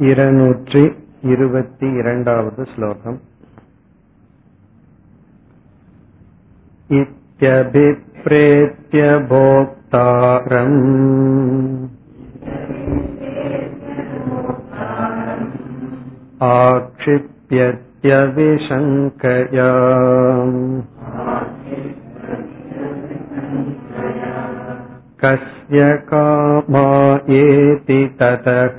[0.00, 0.82] இருநூற்றி
[1.32, 3.18] இருபத்தி இரண்டாவது श्लोकम्
[6.90, 10.76] इत्यभिप्रेत्य भोक्तारम्
[18.34, 19.70] आक्षिप्यत्यविशङ्कया
[25.22, 25.53] कस्य
[26.09, 28.77] कामायेति ततः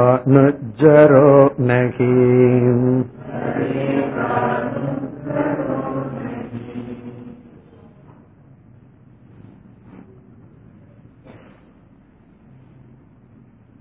[0.00, 1.28] शरीरानुज्जरो
[1.68, 2.12] नहि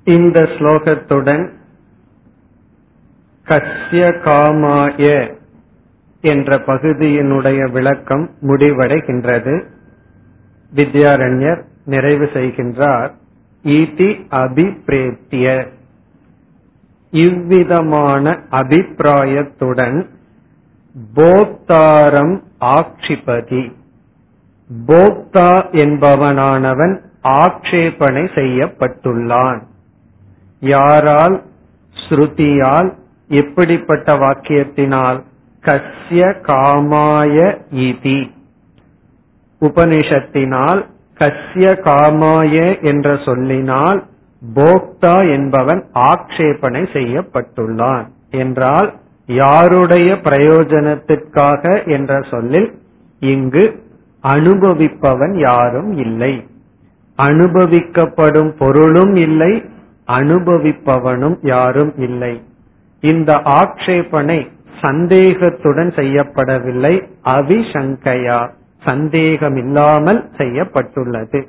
[0.08, 1.44] இந்த ஸ்லோகத்துடன்
[3.48, 5.08] கஸ்ய காமாய
[6.23, 9.65] என்ற பகுதியினுடைய விளக்கம் முடிவடைகின்றது.
[10.75, 13.11] வித்யாரண்யர் நிறைவு செய்கின்றார்.
[13.65, 15.67] ஈதி அபிப்ரேத்திய.
[17.11, 20.07] இவ்விதமான அபிப்பிராயத்துடன்
[21.17, 23.73] போக்தாரம் ஆக்ஷிபதி.
[24.87, 29.63] போக்தா என்பவனானவன் ஆக்ஷேபனை செய்யப்பட்டுள்ளான்.
[30.61, 31.43] யாரால்?
[32.09, 32.95] ஸ்ருதியால்.
[33.29, 35.23] எப்படிப்பட்ட வாக்கியத்தினால்?
[35.65, 37.37] கஸ்ய காமாய
[37.71, 38.21] இதி
[39.61, 40.81] உபனிஷத்தினால்
[41.19, 44.01] கஸ்ய காமாய என்ற சொல்லினால்
[44.55, 48.89] போக்தா என்பவன் ஆக்ஷேபனை செய்யப்பட்டுள்ளான் என்றால்
[49.27, 52.69] யாருடைய பிரயோஜனத்திற்காக என்ற சொல்லில்
[53.21, 53.65] இங்கு
[54.25, 56.45] அனுபவிப்பவன் யாரும் இல்லை.
[57.19, 59.53] அனுபவிக்கப்படும் பொருளும் இல்லை
[60.09, 62.43] அனுபவிப்பவனும் யாரும் இல்லை.
[63.03, 64.41] இந்த ஆக்ஷேபனை
[64.83, 66.95] சந்தேகத்துடன் செய்யப்படவில்லை.
[67.25, 68.51] அவிசங்கையா
[68.85, 71.49] சந்தேகமில்லாமல் செய்யப்பட்டுள்ளது.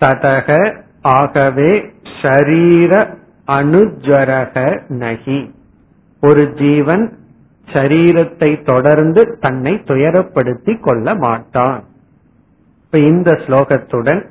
[0.00, 1.70] ததக ஆகவே
[2.22, 2.92] ஷரீர
[3.46, 4.56] அணுஜரக
[4.88, 5.54] நகி.
[6.20, 7.18] ஒரு ஜீவன்
[7.72, 11.84] சரீரத்தை தொடர்ந்து தன்னை துயரப்படுத்தி கொள்ள மாட்டான்.
[12.84, 14.22] இப்ப இந்த ஸ்லோகத்துடன்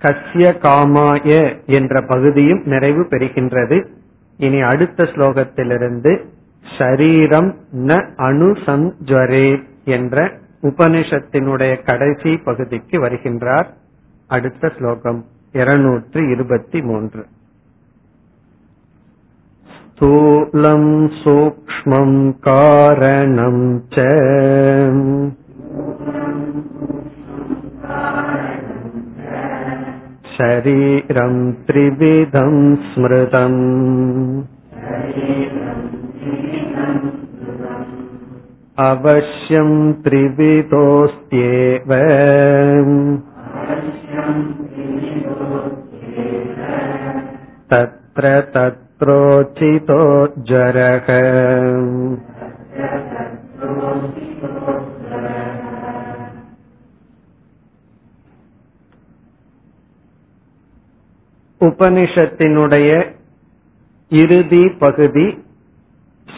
[0.00, 4.01] கஸ்ய காமாய என்ற பகுதியும் நிறைவு பெறுகின்றது.
[4.41, 6.11] இனி அடுத்த ஸ்லோகத்திலிருந்து
[6.65, 7.49] ஷரீரம்
[7.87, 7.95] ந
[8.27, 9.47] அனுசஞ்சரே
[9.87, 10.25] என்ற
[10.63, 13.69] உபனிஷத்தினுடைய கடைசி பகுதிக்கு வருகின்றார்
[14.29, 15.21] அடுத்த ஸ்லோகம்
[15.53, 17.23] இருநூற்று இருபத்தி மூன்று
[19.91, 20.83] स्थूलं
[21.21, 22.09] सूक्ष्मं
[22.41, 23.57] कारणं
[23.93, 23.95] च
[30.34, 31.34] शरीरं
[31.68, 32.54] त्रिविधं
[32.88, 33.60] स्मृतम्
[38.86, 39.70] अवश्यं
[40.04, 41.92] त्रिविधोऽस्त्येव
[47.72, 50.00] तत्र तत्रोचितो
[50.50, 51.08] जरः
[61.62, 62.90] உபனிஷத்தினுடைய
[64.08, 65.26] இறுதி பகுதி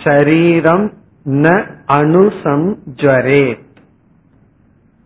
[0.03, 0.93] ஷரீரம்
[1.25, 1.47] ந
[1.93, 3.47] அனுசம்ஜரே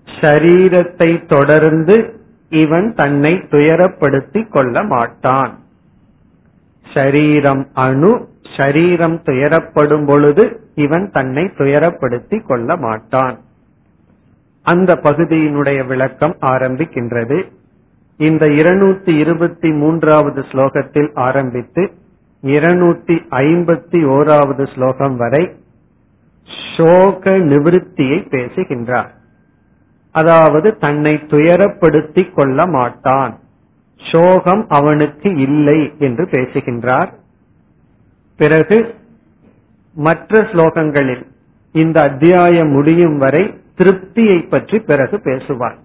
[0.09, 1.97] ஷரீரத்தை தொடர்ந்து
[2.51, 5.59] இவன் தன்னை துயரப்படுத்திக் கொள்ள மாட்டான்.
[6.95, 8.13] ஷரீரம் அணு
[8.57, 13.37] ஷரீரம் துயரப்படும் பொழுது இவன் தன்னை துயரப்படுத்திக் கொள்ள மாட்டான்.
[14.63, 17.39] அந்த பகுதியினுடைய விளக்கம் ஆரம்பிக்கின்றது.
[18.19, 21.83] இந்த இருநூத்தி இருபத்தி மூன்றாவது ஸ்லோகத்தில் ஆரம்பித்து
[22.43, 25.57] இருநூத்தி ஐம்பத்தி ஓராவது ஸ்லோகம் வரை
[26.77, 29.11] சோக நிவிருத்தியை பேசுகின்றார்.
[30.11, 33.39] அதாவது தன்னை துயரப்படுத்திக் கொள்ள மாட்டான்.
[34.13, 37.11] சோகம் அவனுக்கு இல்லை என்று பேசுகின்றார்.
[38.37, 38.95] பிறகு
[39.95, 41.25] மற்ற ஸ்லோகங்களில்
[41.73, 43.45] இந்த அத்தியாயம் முடியும் வரை
[43.79, 45.79] திருப்தியை பற்றி பிறகு பேசுவார்.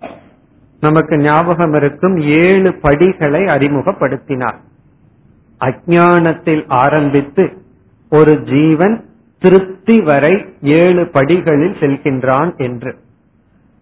[0.86, 4.60] நமக்கு ஞாபகம் இருக்கும் ஏழு படிகளை அறிமுகப்படுத்தினார்.
[5.62, 7.44] அஜானத்தில் ஆரம்பித்து
[8.12, 8.96] ஒரு ஜீவன்
[9.42, 10.34] திருப்தி வரை
[10.82, 12.92] ஏழு படிகளில் செல்கின்றான் என்று.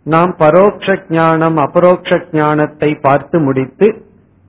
[0.06, 3.88] நாம் பரோட்ச ஞானம் அபரோக்ஷ ஞானத்தை பார்த்து முடித்து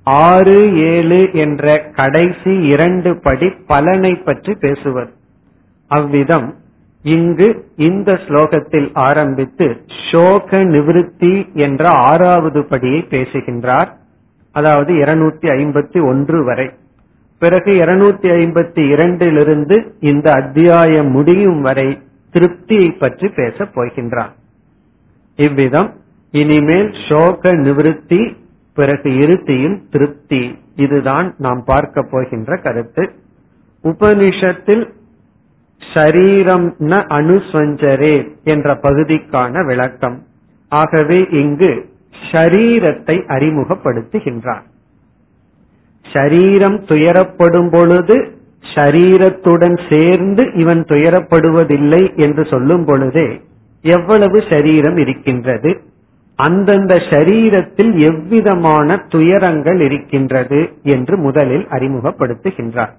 [0.06, 0.58] ஆறு
[0.92, 1.64] ஏழு என்ற
[1.98, 5.12] கடைசி இரண்டு படி பலனை பற்றி பேசுவது
[5.90, 6.48] அவ்விதம்
[7.02, 9.80] இங்கு இந்த ஸ்லோகத்தில் ஆரம்பித்து
[10.12, 13.96] சோக நிவிருத்தி என்ற ஆறாவது படியை பேசுகின்றார்.
[14.52, 16.70] அதாவது இருநூத்தி ஐம்பத்தி ஒன்று வரை.
[17.38, 22.02] பிறகு இருநூத்தி ஐம்பத்தி இரண்டிலிருந்து இந்த அத்தியாயம் முடியும் வரை
[22.32, 24.32] திருப்தியை பற்றி பேசப் போகின்றார்.
[25.36, 25.92] இவ்விதம்
[26.30, 28.36] இனிமேல் சோக நிவிருத்தி
[28.74, 30.58] பிறகு இருத்தியில் திருப்தி.
[30.76, 33.12] இதுதான் நாம் பார்க்க போகின்ற கருத்து.
[33.84, 34.88] உபனிஷத்தில்
[35.94, 40.22] ஷரீரம் ந அனுஸ்வஞ்சரே என்ற பகுதிக்கான விளக்கம்.
[40.68, 41.90] ஆகவே இங்கு
[42.30, 44.62] ஷரீரத்தை அறிமுகப்படுத்துகின்றார்.
[46.04, 48.16] ஷரீரம் துயரப்படும் பொழுது
[48.74, 53.42] ஷரீரத்துடன் சேர்ந்து இவன் துயரப்படுவதில்லை என்று சொல்லும் பொழுதே
[53.82, 55.82] எவ்வளவு ஷரீரம் இருக்கின்றது.
[56.36, 62.92] அந்தந்த ஷரீரத்தில் எவ்விதமான துயரங்கள் இருக்கின்றது என்று முதலில் அறிமுகப்படுத்துகின்றார்.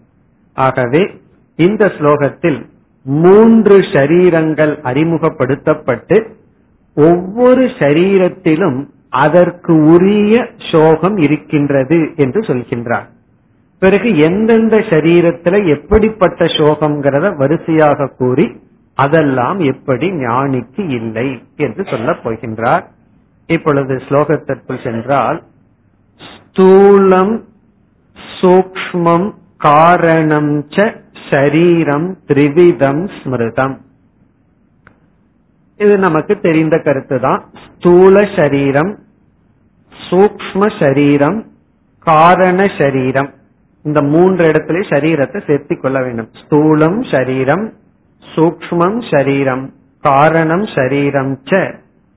[0.53, 1.03] ஆகவே
[1.55, 2.71] இந்த ஸ்லோகத்தில்
[3.05, 6.17] மூன்று ஷரீரங்கள் அறிமுகப்படுத்தப்பட்டு
[6.95, 13.07] ஒவ்வொரு ஷரீரத்திலும் அதற்கு உரிய சோகம் இருக்கின்றது என்று சொல்கின்றார்.
[13.79, 18.61] பிறகு எந்தெந்த சரீரத்துல எப்படிப்பட்ட சோகம்ங்கிறத வரிசையாக கூறி
[18.93, 22.83] அதெல்லாம் எப்படி ஞானிக்கு இல்லை என்று சொல்லப் போகின்றார்.
[23.47, 25.43] இப்பொழுது ஸ்லோகத்திற்குள் சென்றால்
[26.19, 27.41] ஸ்தூலம்
[28.41, 31.01] சூக்மம் காரணம் ச
[31.33, 33.77] ஷரீரம் திரிவிதம் ஸ்மிருதம்.
[35.77, 38.99] இது நமக்கு தெரிந்த கருத்து தான் ஸ்தூல சரீரம்
[40.09, 41.45] சூக்ம சரீரம்
[41.99, 43.29] காரண சரீரம்.
[43.83, 46.29] இந்த மூன்று இடத்துல சரீரத்தை சேர்த்திக் கொள்ள வேண்டும்.
[46.41, 47.73] ஸ்தூலம் சரீரம்
[48.35, 51.61] சூக்மம் சரீரம் காரணம் சரீரம் ச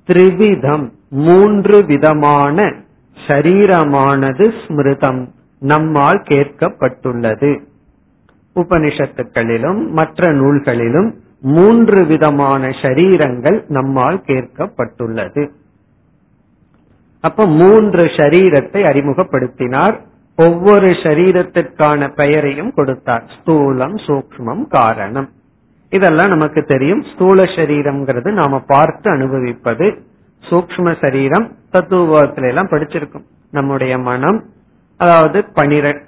[0.08, 0.90] திரிவிதம்.
[1.10, 2.72] மூன்று விதமான
[3.16, 5.28] சரீரமானது ஸ்மிருதம்.
[5.62, 7.50] நம்மால் கேட்கப்பட்டுள்ளது.
[8.56, 15.50] உபனிஷத்துக்களிலும் மற்ற நூல்களிலும் மூன்று விதமான ஷரீரங்கள் நம்மால் கேட்கப்பட்டுள்ளது.
[17.20, 20.00] அப்ப மூன்று ஷரீரத்தை அறிமுகப்படுத்தினார்.
[20.36, 23.24] ஒவ்வொரு ஷரீரத்திற்கான பெயரையும் கொடுத்தார்.
[23.24, 25.30] ஸ்தூலம் சூக்மம் காரணம்.
[25.90, 27.04] இதெல்லாம் நமக்கு தெரியும்.
[27.14, 30.02] ஸ்தூல சரீரம்ங்கிறது நாம பார்த்து அனுபவிப்பது.
[30.50, 33.24] சூக்ம சரீரம் தத்துவத்துல எல்லாம் படிச்சிருக்கும்.
[33.50, 34.44] நம்முடைய மனம்
[34.96, 36.02] அதாவது பனிரெ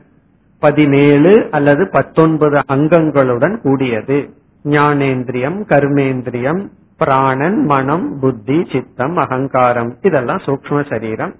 [0.59, 4.31] பதினேழு அல்லது பத்தொன்பது அங்கங்களுடன் கூடியது.
[4.65, 6.69] ஞானேந்திரியம் கர்மேந்திரியம்
[6.99, 11.35] பிராணன் மனம் புத்தி சித்தம் அகங்காரம் இதெல்லாம் சூக்ம சரீரம்.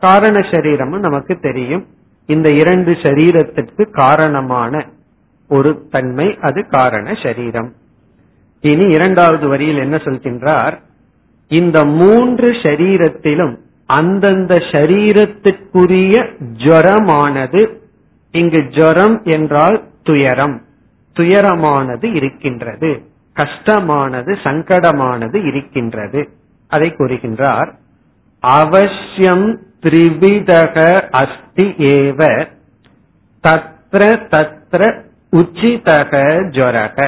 [0.00, 1.86] காரண சரீரமும் நமக்கு தெரியும்.
[2.26, 4.86] இந்த இரண்டு சரீரத்திற்கு காரணமான
[5.48, 7.72] ஒரு தன்மை அது காரண சரீரம்.
[8.60, 10.78] இனி இரண்டாவது வரியில் என்ன சொல்கின்றார்?
[11.48, 13.56] இந்த மூன்று சரீரத்திலும்
[13.86, 16.32] அந்தந்த சரீரத்திற்குரிய
[16.64, 17.82] ஜரமானது
[18.34, 20.56] இங்கு ஜரம் என்றால் துயரம்.
[21.16, 22.90] துயரமானது இருக்கின்றது.
[23.36, 26.22] கஷ்டமானது சங்கடமானது இருக்கின்றது.
[26.70, 27.70] அதை கூறுகின்றார்
[28.42, 29.46] அவசியம்
[29.82, 30.76] திரிவிதக
[31.12, 32.20] அஸ்தி ஏவ
[33.44, 34.02] தத்ர
[34.32, 34.82] தத்ர
[35.32, 36.12] உச்சிதக
[36.56, 36.98] ஜொரக.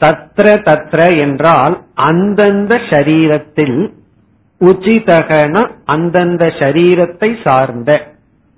[0.00, 3.78] தத்ர தத்ர என்றால் அந்தந்த சரீரத்தில்
[4.60, 7.90] உச்சிதகன அந்தந்த சரீரத்தை சார்ந்த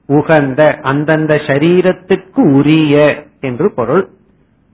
[0.07, 4.09] உகந்த அந்தந்த சரீரத்துக்கு உரிய என்று பொருள்.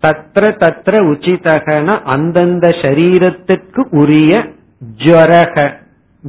[0.03, 4.47] தத்ர தத்ர உச்சிதகன அந்தந்த சரீரத்துக்கு உரிய
[4.97, 5.73] ஜொரக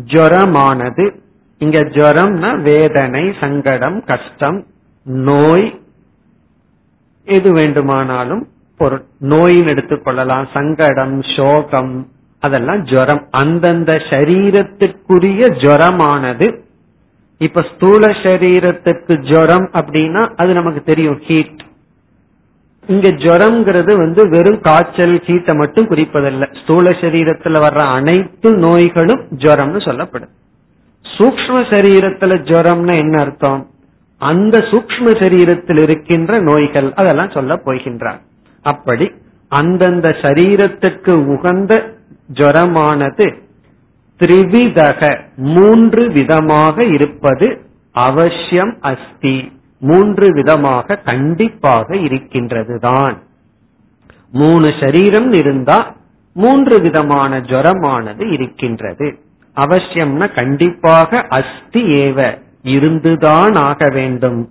[0.07, 1.15] ஜரமானது.
[1.57, 4.65] இங்க ஜரம்னா வேதனை சங்கடம் கஷ்டம்
[5.03, 5.79] நோய்
[7.25, 8.47] எது வேண்டுமானாலும்
[8.77, 9.03] பொருள்.
[9.19, 10.45] நோயின் எடுத்துக்கொள்ளலாம்.
[10.53, 12.07] சங்கடம் சோகம்
[12.39, 13.27] அதெல்லாம் ஜுரம்.
[13.31, 16.59] அந்தந்த சரீரத்திற்குரிய ஜுரமானது.
[17.45, 21.61] இப்ப ஸ்தூல சரீரத்துக்கு ஜுரம் அப்படின்னா அது நமக்கு தெரியும் ஹீட்
[22.87, 26.45] இங்க ஜுரம்ங்கிறது வந்து வெறும் காய்ச்சல் ஹீட்டை மட்டும் குறிப்பதல்ல.
[26.61, 30.31] ஸ்தூல சரீரத்துல வர்ற அனைத்து நோய்களும் ஜுரம்னு சொல்லப்படும்.
[31.05, 33.61] சூக்ம சரீரத்துல ஜுரம்னா என்ன அர்த்தம்?
[34.21, 38.19] அந்த சூக்ம சரீரத்தில் இருக்கின்ற நோய்கள் அதெல்லாம் சொல்ல போகின்றார்.
[38.65, 39.07] அப்படி
[39.51, 41.73] அந்தந்த சரீரத்துக்கு உகந்த
[42.33, 43.27] ஜுரமானது
[44.21, 47.47] திரிவிதக மூன்று விதமாக இருப்பது
[47.91, 49.59] அவசியம் அஸ்தி.
[49.79, 53.15] மூன்று விதமாக கண்டிப்பாக இருக்கின்றதுதான்.
[54.31, 55.95] மூணு சரீரம் இருந்தா
[56.33, 59.19] மூன்று விதமான ஜரமானது இருக்கின்றது.
[59.55, 64.49] அவசியம்னா கண்டிப்பாக அஸ்தி ஏவ இருந்துதான் ஆக வேண்டும்.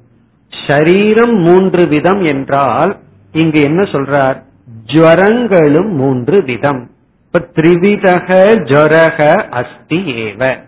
[0.67, 2.99] ஷரீரம் மூன்று விதம் என்றால்
[3.33, 4.43] இங்கு என்ன சொல்றார்?
[4.87, 6.91] ஜுவரங்களும் மூன்று விதம்.
[7.33, 8.29] இப்ப திரிவிதக
[8.71, 10.59] ஜரக அஸ்தி ஏவ.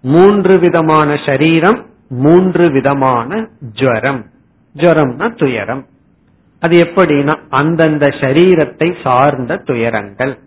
[0.00, 4.26] மூன்று விதமான சரீரம் மூன்று விதமான ஜுவரம்
[4.76, 5.86] ஜரம்னா துயரம்.
[6.60, 10.38] அது எப்படின்னா அந்தந்த சரீரத்தை சார்ந்த துயரங்கள்.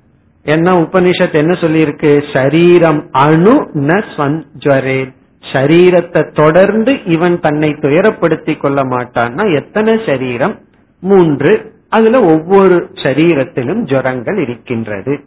[0.44, 2.12] என்ன உபனிஷத் என்ன சொல்லியிருக்கு?
[2.34, 5.14] சரீரம் அணு ந ஸ்வஞ்சரே
[5.54, 10.60] சரீரத்தை தொடர்ந்து இவன் தன்னை துயரப்படுத்திக் கொள்ள மாட்டான்னா எத்தனை சரீரம்?
[11.00, 11.78] மூன்று.
[11.90, 15.24] அதுல ஒவ்வொரு சரீரத்திலும் ஜரங்கள் இருக்கின்றது.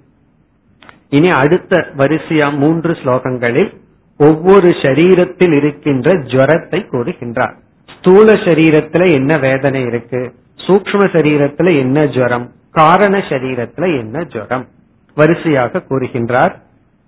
[1.12, 3.76] இனி அடுத்த வரிசையா மூன்று ஸ்லோகங்களில்
[4.18, 7.54] ஒவ்வொரு சரீரத்தில் இருக்கின்ற ஜுவரத்தை கூறுகின்றார்.
[7.98, 10.34] ஸ்தூல சரீரத்துல என்ன வேதனை இருக்கு?
[10.56, 12.52] சூக்ம சரீரத்துல என்ன ஜுவரம்?
[12.70, 14.68] காரண சரீரத்துல என்ன ஜுவரம்?
[15.14, 16.54] வரிசையாக கூறுகின்றார்.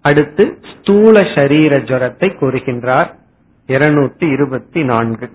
[0.02, 3.10] அடுத்து ஸ்தூல சரீர ஜுவரத்தை கூறுகின்றார்.
[3.66, 5.30] இருநூத்தி இருபத்தி நான்கு.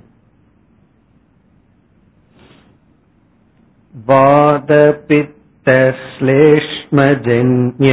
[5.68, 7.90] वादपित्तश्लेष्मजन्य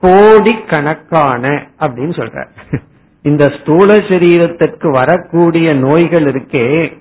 [0.00, 2.82] கோடிக்கணக்கான அப்படின்னு சொல்றார்.
[3.24, 6.92] இந்த ஸ்தூல சரீரத்திற்கு வரக்கூடிய நோய்கள் இருக்கே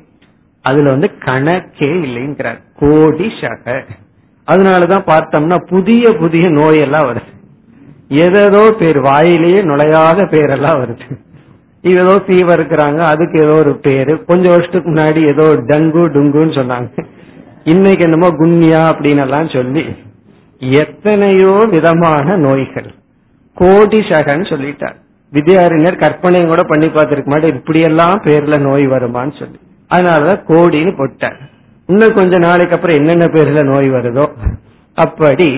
[0.62, 2.60] அதுல வந்து கணக்கே இல்லைங்கிறார்.
[2.76, 3.86] கோடி சக
[4.48, 7.32] அதனாலதான் பார்த்தோம்னா புதிய புதிய நோயெல்லாம் வருது.
[8.08, 11.08] ஏதோ பேர் வாயிலேயே நுழையாத பேரெல்லாம் வருது.
[11.82, 14.26] ஏதோ ஃபீவர் இருக்கிறாங்க அதுக்கு ஏதோ ஒரு பேரு.
[14.26, 17.06] கொஞ்சம் வருஷத்துக்கு முன்னாடி ஏதோ டங்கு டுங்குன்னு சொன்னாங்க.
[17.64, 19.86] இன்னைக்கு என்னமோ குன்யா அப்படின்னு எல்லாம் சொல்லி
[20.60, 22.90] எத்தனையோ விதமான நோய்கள்.
[23.54, 24.98] கோடி சகன்னு சொல்லிட்டார்.
[25.34, 29.60] வித்யாரிஞர் கற்பனையும் கூட பண்ணி பார்த்திருக்க மாட்டேன் இப்படியெல்லாம் பேர்ல நோய் வருமான்னு சொல்லி.
[29.94, 31.40] அதனாலதான் கோடின்னு போட்டார்.
[31.90, 34.26] இன்னும் கொஞ்ச நாளைக்கு அப்புறம் என்னென்ன பேர்ல நோய் வருதோ
[34.98, 35.50] அப்படி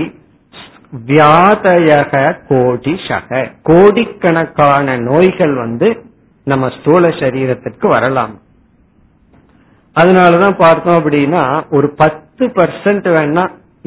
[1.08, 2.14] வியாதயக
[2.50, 5.88] கோடி சக கோடிக்கணக்கான நோய்கள் வந்து
[6.44, 8.34] நம்ம ஸ்தூல சரீரத்திற்கு வரலாம்.
[9.96, 13.44] அதனாலதான் பார்த்தோம் அப்படின்னா ஒரு பத்து பர்சன்ட் வேணா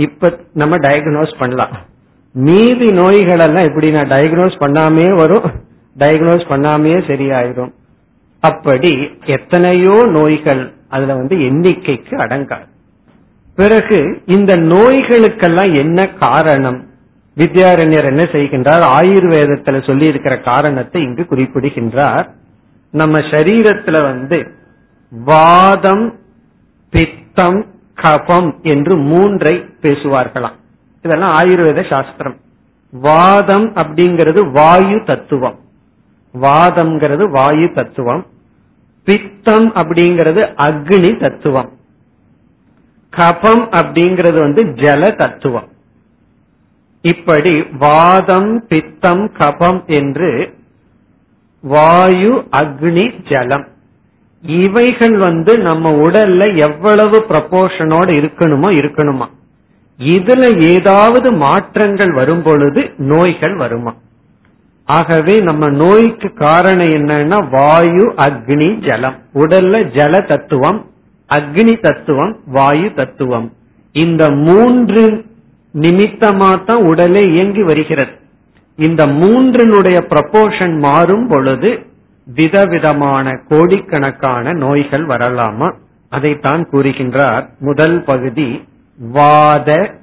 [0.07, 1.75] இப்ப நம்ம டயக்னோஸ் பண்ணலாம்.
[2.35, 5.49] மீதி நோய்கள் எல்லாம் எப்படின்னா டயக்னோஸ் பண்ணாமே வரும்
[5.99, 7.73] டயக்னோஸ் பண்ணாமையே சரியாயிரும்.
[8.41, 12.69] அப்படி எத்தனையோ நோய்கள் அதுல வந்து எண்ணிக்கைக்கு அடங்காது.
[13.57, 16.87] பிறகு இந்த நோய்களுக்கெல்லாம் என்ன காரணம்?
[17.37, 18.85] வித்யாரண்யர் என்ன செய்கின்றார்?
[19.01, 22.35] ஆயுர்வேதத்துல சொல்லி இருக்கிற காரணத்தை இங்கு குறிப்பிடுகின்றார்.
[22.91, 24.53] நம்ம சரீரத்துல வந்து
[25.11, 26.19] வாதம்
[26.91, 30.57] பித்தம் கபம் என்று மூன்றை பேசுவார்களாம்.
[31.03, 32.37] இதெல்லாம் ஆயுர்வேத சாஸ்திரம்.
[32.91, 35.59] வாதம் அப்படிங்கிறது வாயு தத்துவம்.
[36.43, 38.27] வாதம்ங்கிறது வாயு தத்துவம்.
[39.05, 41.73] பித்தம் அப்படிங்கிறது அக்னி தத்துவம்.
[43.17, 45.69] கபம் அப்படிங்கிறது வந்து ஜல தத்துவம்.
[47.03, 50.55] இப்படி வாதம் பித்தம் கபம் என்று
[51.61, 53.67] வாயு அக்னி ஜலம்.
[54.43, 59.27] இவைகள் வந்து நம்ம உடல்ல எவ்வளவு ப்ரப்போர்ஷனோட இருக்கணுமோ இருக்கணுமா.
[59.99, 63.95] இதுல ஏதாவது மாற்றங்கள் வரும் பொழுது நோய்கள் வருமா.
[64.89, 69.17] ஆகவே நம்ம நோய்க்கு காரணம் என்னன்னா வாயு அக்னி ஜலம்.
[69.35, 70.87] உடல்ல ஜல தத்துவம்
[71.29, 73.53] அக்னி தத்துவம் வாயு தத்துவம்.
[73.93, 75.25] இந்த மூன்று
[75.75, 78.11] நிமித்தமா தான் உடலே இயங்கி வருகிறது.
[78.77, 81.87] இந்த மூன்றினுடைய ப்ரப்போர்ஷன் மாறும் பொழுது
[82.35, 85.73] விதவிதமான கோடிக்கணக்கான நோய்கள் வரலாமா?
[86.09, 88.69] அதைத்தான் கூறுகின்றார் முதல் பகுதி
[88.99, 89.95] வாத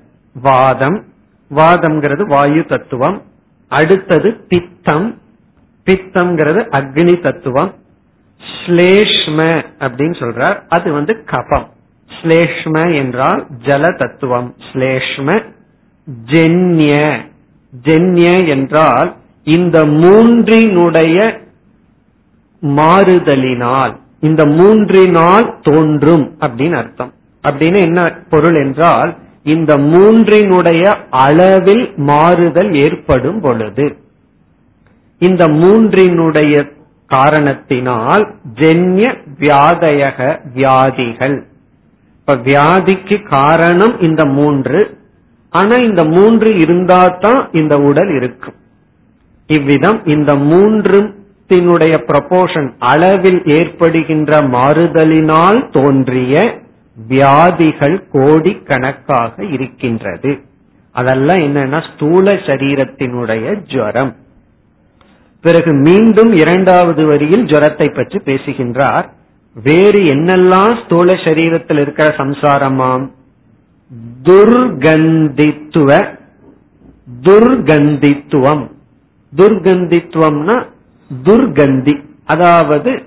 [0.41, 1.03] வாதம்.
[1.55, 3.21] வாதம்ங்கிறது வாயு தத்துவம்.
[3.67, 5.21] அடுத்தது பித்தம்.
[5.85, 7.75] பித்தம்ங்கிறது அக்னி தத்துவம்.
[8.65, 10.63] ஸ்லேஷ்ம அப்படின்னு சொல்றார்.
[10.69, 11.67] அது வந்து கபம்.
[12.21, 14.55] ஸ்லேஷ்ம என்றால் ஜல தத்துவம்.
[14.73, 15.43] ஸ்லேஷ்ம
[16.25, 17.21] ஜென்ய.
[17.83, 21.39] ஜென்ய என்றால் இந்த மூன்றினுடைய
[22.61, 27.13] மாறுதலினால் இந்த மூன்றினால் தோன்றும் அப்படின்னு அர்த்தம்.
[27.47, 29.15] அப்படின்னு என்ன பொருள் என்றால்
[29.53, 30.83] இந்த மூன்றினுடைய
[31.25, 33.87] அளவில் மாறுதல் ஏற்படும் பொழுது
[35.21, 36.53] இந்த மூன்றினுடைய
[37.11, 38.23] காரணத்தினால்
[38.59, 39.03] ஜென்ய
[39.39, 40.19] வியாதயக
[40.53, 41.37] வியாதிகள்.
[42.19, 44.79] இப்ப வியாதிக்கு காரணம் இந்த மூன்று
[45.53, 48.57] ஆனா இந்த மூன்று இருந்தா தான் இந்த உடல் இருக்கும்.
[49.49, 56.35] இவ்விதம் இந்த மூன்றுத்தினுடைய ப்ரொபோஷன் அளவில் ஏற்படுகின்ற மாறுதலினால் தோன்றிய
[56.95, 60.41] வியாதிகள் கோடிக்கணக்காக இருக்கின்றது.
[60.91, 64.15] அதெல்லாம் என்னன்னா ஸ்தூல சரீரத்தினுடைய ஜுவரம்.
[65.41, 69.13] பிறகு மீண்டும் இரண்டாவது வரியில் ஜுரத்தை பற்றி பேசுகின்றார்.
[69.63, 73.11] வேறு என்னெல்லாம் ஸ்தூல சரீரத்தில் இருக்கிற சம்சாரமாம்?
[74.23, 76.17] துர்கந்தித்துவ
[77.23, 78.63] துர்கந்தித்துவம்.
[79.35, 80.65] துர்கந்தித்துவம்னா
[81.23, 83.03] துர்கந்தி அதாவது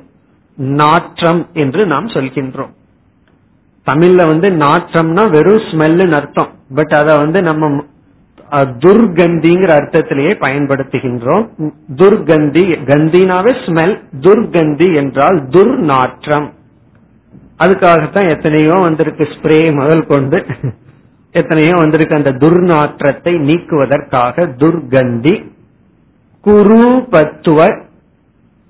[0.57, 2.75] நாற்றம் என்று நாம் சொல்கின்றோம்.
[3.89, 6.51] தமிழ்ல வந்து நாற்றம்னா வெறும் ஸ்மெல்லுன்னு அர்த்தம்.
[6.79, 7.71] பட் அத வந்து நம்ம
[8.85, 11.45] துர்கந்திங்கிற அர்த்தத்திலேயே பயன்படுத்துகின்றோம்.
[12.01, 13.95] துர்கந்தி கந்தினாவே ஸ்மெல்.
[14.27, 16.47] துர்கந்தி என்றால் துர்நாற்றம்.
[17.65, 20.39] அதுக்காகத்தான் எத்தனையோ வந்திருக்கு ஸ்ப்ரே முதல் கொண்டு.
[21.35, 25.35] எத்தனையோ வந்திருக்கு அந்த துர்நாற்றத்தை நீக்குவதற்காக துர்கந்தி
[26.45, 27.61] குரூபத்துவ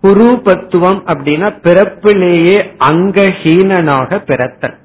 [0.02, 2.58] குரூபத்துவம் அப்படின்னா பிறப்பிலேயே
[2.90, 4.76] அங்கஹீனனாக பிறத்தல்.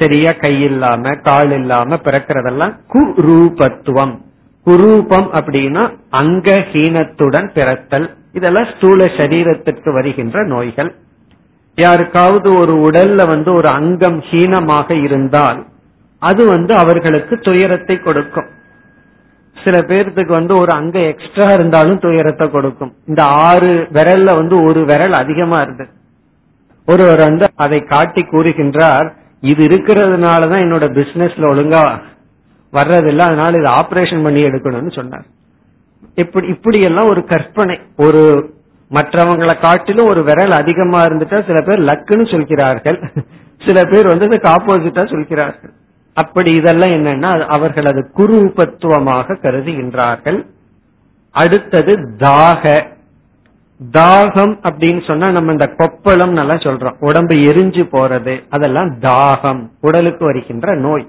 [0.00, 4.14] சரியா கை இல்லாம கால் இல்லாம பிறக்கிறதெல்லாம் குரூபத்துவம்.
[4.66, 8.06] குரூபம் அப்படின்னா அங்கஹீனத்துடன் பிறத்தல்.
[8.32, 10.94] இதெல்லாம் ஸ்தூல சரீரத்திற்கு வருகின்ற நோய்கள்.
[11.76, 15.66] யாருக்காவது ஒரு உடல்ல வந்து ஒரு அங்கம் ஹீனமாக இருந்தால்
[16.18, 18.48] அது வந்து அவர்களுக்கு துயரத்தை கொடுக்கும்.
[19.56, 22.92] சில பேர்த்துக்கு வந்து ஒரு அங்க எக்ஸ்ட்ரா இருந்தாலும் துயரத்தை கொடுக்கும்.
[23.06, 25.86] இந்த ஆறு விரல்ல வந்து ஒரு விரல் அதிகமா இருந்து
[26.88, 29.08] ஒருவர் வந்து அதை காட்டி கூறுகின்றார்
[29.40, 31.82] இது இருக்கிறதுனால தான் என்னோட பிசினஸ்ல ஒழுங்கா
[32.72, 33.26] வர்றதில்ல.
[33.30, 35.26] அதனால இது ஆபரேஷன் பண்ணி எடுக்கணும்னு சொன்னார்.
[36.14, 37.78] இப்படி இப்படி எல்லாம் ஒரு கற்பனை.
[37.96, 38.22] ஒரு
[38.90, 42.98] மற்றவங்களை காட்டிலும் ஒரு விரல் அதிகமா இருந்துட்டா சில பேர் லக்குன்னு சொல்கிறார்கள்.
[43.66, 45.72] சில பேர் வந்து இதுக்கு ஆப்போசிட்டா சொல்கிறார்கள்.
[46.14, 50.46] அப்படி இதெல்லாம் என்னன்னா அவர்கள் அது குரூபத்துவமாக கருதுகின்றார்கள்.
[51.30, 52.62] அடுத்தது தாக.
[53.92, 56.94] தாகம் அப்படின்னு சொன்னா நம்ம இந்த கொப்பளம் நல்லா சொல்றோம்.
[57.00, 61.06] உடம்பு எரிஞ்சு போறது அதெல்லாம் தாகம் உடலுக்கு வருகின்ற நோய்.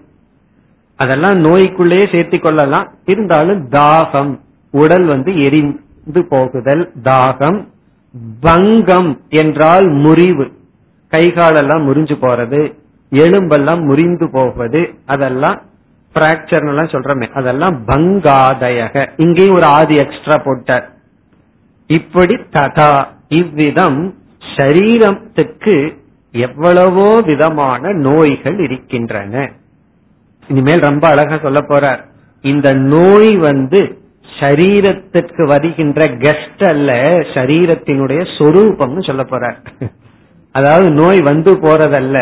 [0.95, 2.93] அதெல்லாம் நோய்க்குள்ளேயே சேர்த்து கொள்ளலாம்.
[3.05, 4.39] இருந்தாலும் தாகம்
[4.71, 7.67] உடல் வந்து எரிந்து போகுதல் தாகம்.
[8.41, 10.51] பங்கம் என்றால் முறிவு.
[11.09, 12.77] கை காலெல்லாம் முறிஞ்சு போறது
[13.11, 15.61] எலும்பெல்லாம் முறிந்து போவது அதெல்லாம்
[16.13, 19.09] பிராக்சர் எல்லாம் சொல்றமே அதெல்லாம் பங்காதயக.
[19.17, 20.89] இங்கேயும் ஒரு ஆதி எக்ஸ்ட்ரா போட்டார்.
[21.89, 22.91] இப்படி ததா
[23.29, 23.99] இவ்விதம்
[24.57, 25.75] சரீரத்துக்கு
[26.33, 29.33] எவ்வளவோ விதமான நோய்கள் இருக்கின்றன.
[30.47, 32.01] இனிமேல் ரொம்ப அழகா சொல்ல போறார்.
[32.43, 33.79] இந்த நோய் வந்து
[34.39, 36.91] சரீரத்திற்கு வருகின்ற கெஸ்ட் அல்ல
[37.33, 39.57] சரீரத்தினுடைய சொரூபம்னு சொல்ல போறார்.
[40.55, 42.17] அதாவது நோய் வந்து போறதல்ல.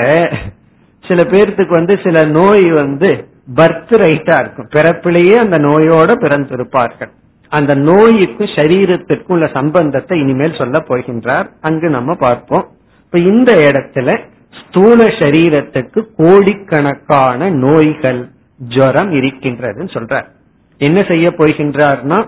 [1.03, 3.09] சில பேர்த்துக்கு வந்து சில நோய் வந்து
[3.55, 4.69] பர்த் ரைட்டா இருக்கும்.
[4.75, 7.13] பிறப்பிலேயே அந்த நோயோட பிறந்திருப்பார்கள்.
[7.49, 11.47] அந்த நோய்க்கும் சரீரத்திற்கும் உள்ள சம்பந்தத்தை இனிமேல் சொல்ல போகின்றார்.
[11.61, 12.65] அங்கு நம்ம பார்ப்போம்.
[13.03, 14.17] இப்ப இந்த இடத்துல
[14.59, 18.21] ஸ்தூல சரீரத்துக்கு கோடிக்கணக்கான நோய்கள்
[18.59, 20.27] ஜுரம் இருக்கின்றதுன்னு சொல்றார்.
[20.81, 22.19] என்ன செய்ய போகின்றார்னா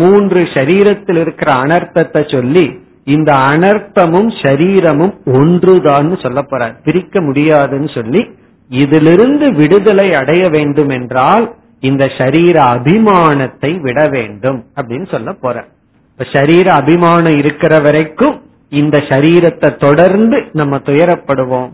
[0.00, 2.66] மூன்று சரீரத்தில் இருக்கிற அனர்த்தத்தை சொல்லி
[3.04, 6.74] இந்த அனர்த்தமும் சரீரமும் ஒன்றுதான் சொல்ல போறார்.
[6.84, 8.22] பிரிக்க முடியாதுன்னு சொல்லி
[8.70, 11.46] இதிலிருந்து விடுதலை அடைய வேண்டும் என்றால்
[11.82, 15.56] இந்த சரீர அபிமானத்தை விட வேண்டும் அப்படின்னு சொல்ல போற
[16.10, 18.36] இப்ப சரீர அபிமானம் இருக்கிற வரைக்கும்
[18.68, 21.70] இந்த சரீரத்தை தொடர்ந்து நம்ம துயரப்படுவோம்.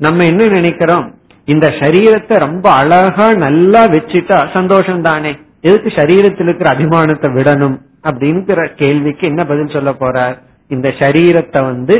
[0.00, 1.14] நம்ம என்ன நினைக்கிறோம்?
[1.44, 9.26] இந்த சரீரத்தை ரொம்ப அழகா நல்லா வச்சுட்டா சந்தோஷம் தானே எதுக்கு சரீரத்தில் இருக்கிற அபிமானத்தை விடணும் அப்படிங்கிற கேள்விக்கு
[9.28, 10.36] என்ன பதில் சொல்ல போறார்?
[10.68, 11.96] இந்த சரீரத்தை வந்து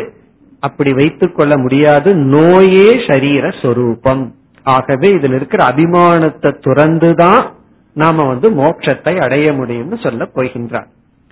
[0.60, 2.14] அப்படி வைத்துக் கொள்ள முடியாது.
[2.14, 4.24] நோயே சரீர சொரூபம்.
[4.65, 7.43] ஆகவே இதுல இருக்கிற அபிமானத்தை துறந்துதான்
[7.95, 10.89] நாம வந்து மோட்சத்தை அடைய முடியும்னு சொல்ல போகின்றார்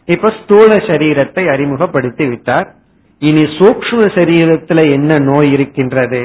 [0.08, 2.68] இப்ப ஸ்தூல சரீரத்தை அறிமுகப்படுத்தி விட்டார்
[3.22, 6.24] இனி சூக்ம சரீரத்துல என்ன நோய் இருக்கின்றது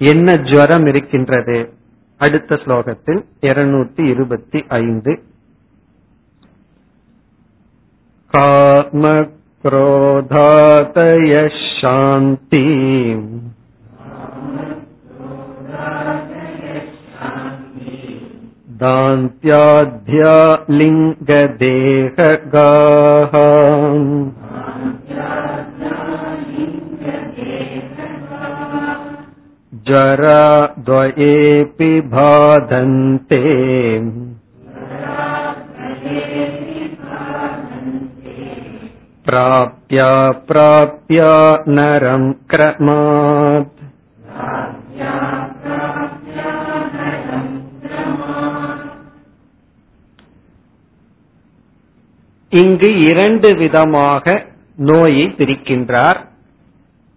[0.00, 1.58] என்ன ஜுவரம் இருக்கின்றது
[2.20, 5.14] அடுத்த ஸ்லோகத்தில் இருநூத்தி இருபத்தி ஐந்து
[8.32, 9.02] காம
[9.64, 11.32] क्रोधातय
[11.70, 12.64] शान्ति
[18.82, 20.32] दान्त्याध्या
[20.78, 21.36] लिङ्गदेहगाः
[29.88, 30.42] जरा
[30.88, 33.42] द्वयेऽपि बाधन्ते
[39.28, 40.10] प्राप्या
[40.48, 41.30] प्राप्या
[41.76, 43.76] नरं क्रमात्
[52.51, 56.19] இங்கு இரண்டு விதமாக நோயை பிரிக்கின்றார்.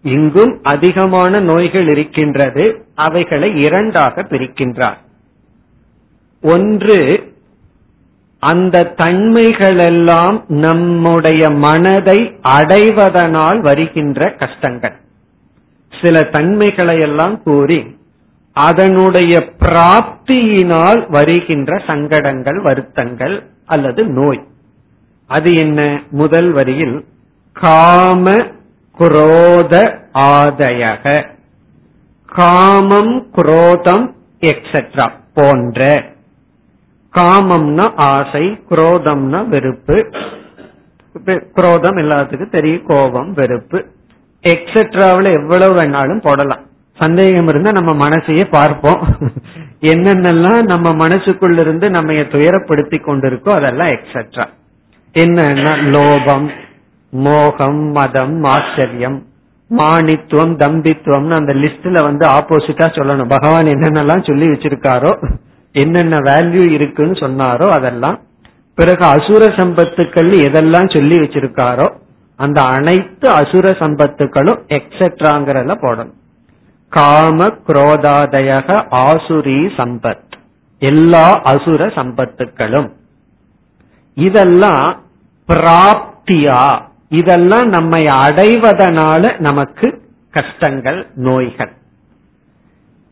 [0.03, 2.64] இங்கும் அதிகமான நோய்கள் இருக்கின்றது.
[2.94, 4.99] அவைகளை இரண்டாக பிரிக்கின்றார்.
[6.42, 6.99] ஒன்று
[8.38, 14.97] அந்த தன்மைகளெல்லாம் நம்முடைய மனதை அடைவதனால் வருகின்ற கஷ்டங்கள்.
[16.03, 17.97] சில தன்மைகளை எல்லாம் கூறி
[18.53, 24.42] அதனுடைய பிராப்தியினால் வருகின்ற சங்கடங்கள் வருத்தங்கள் அல்லது நோய்.
[25.37, 26.03] அது என்ன?
[26.11, 27.05] முதல் வரியில்
[27.53, 28.33] காம
[28.99, 29.75] குரோத
[30.14, 31.05] ஆதயக.
[32.27, 36.05] காமம் குரோதம் எக்ஸெட்ரா போன்ற.
[37.12, 39.99] காமம்னா ஆசை குரோதம்னா வெறுப்பு.
[41.55, 43.87] குரோதம் எல்லாத்துக்கும் தெரியும் கோபம் வெறுப்பு.
[44.42, 46.66] எக்ஸெட்ராவில் எவ்வளவு வேணாலும் போடலாம்.
[46.99, 49.01] சந்தேகம் இருந்தா நம்ம மனசையே பார்ப்போம்.
[49.81, 54.44] என்னென்னலாம் நம்ம மனசுக்குள்ள இருந்து நம்ம துயரப்படுத்தி கொண்டிருக்கோ அதெல்லாம் எக்ஸெட்ரா
[55.14, 56.48] என்னன்னா லோபம்
[57.11, 59.27] மோகம் மதம் ஆச்சரியம்
[59.70, 63.29] மானித்துவம் தம்பித்துவம்னு அந்த லிஸ்ட்ல வந்து ஆப்போசிட்டா சொல்லணும்.
[63.29, 65.33] பகவான் என்னென்னலாம் சொல்லி வச்சிருக்காரோ
[65.72, 68.20] என்னென்ன வேல்யூ இருக்குன்னு சொன்னாரோ அதெல்லாம்
[68.74, 71.88] பிறகு அசுர சம்பத்துக்கள் எதெல்லாம் சொல்லி வச்சிருக்காரோ
[72.37, 76.12] அந்த அனைத்து அசுர சம்பத்துக்களும் எக்ஸெட்ராங்கிறத போடணும்.
[76.88, 80.33] காம குரோதாதயக ஆசுரி சம்பத்.
[80.79, 82.90] எல்லா அசுர சம்பத்துக்களும்.
[84.14, 85.03] இதெல்லாம்
[85.48, 86.83] பிராப்தியா?
[87.09, 91.72] இதெல்லாம் நம்மை அடைவதனால நமக்கு கஷ்டங்கள் நோய்கள்.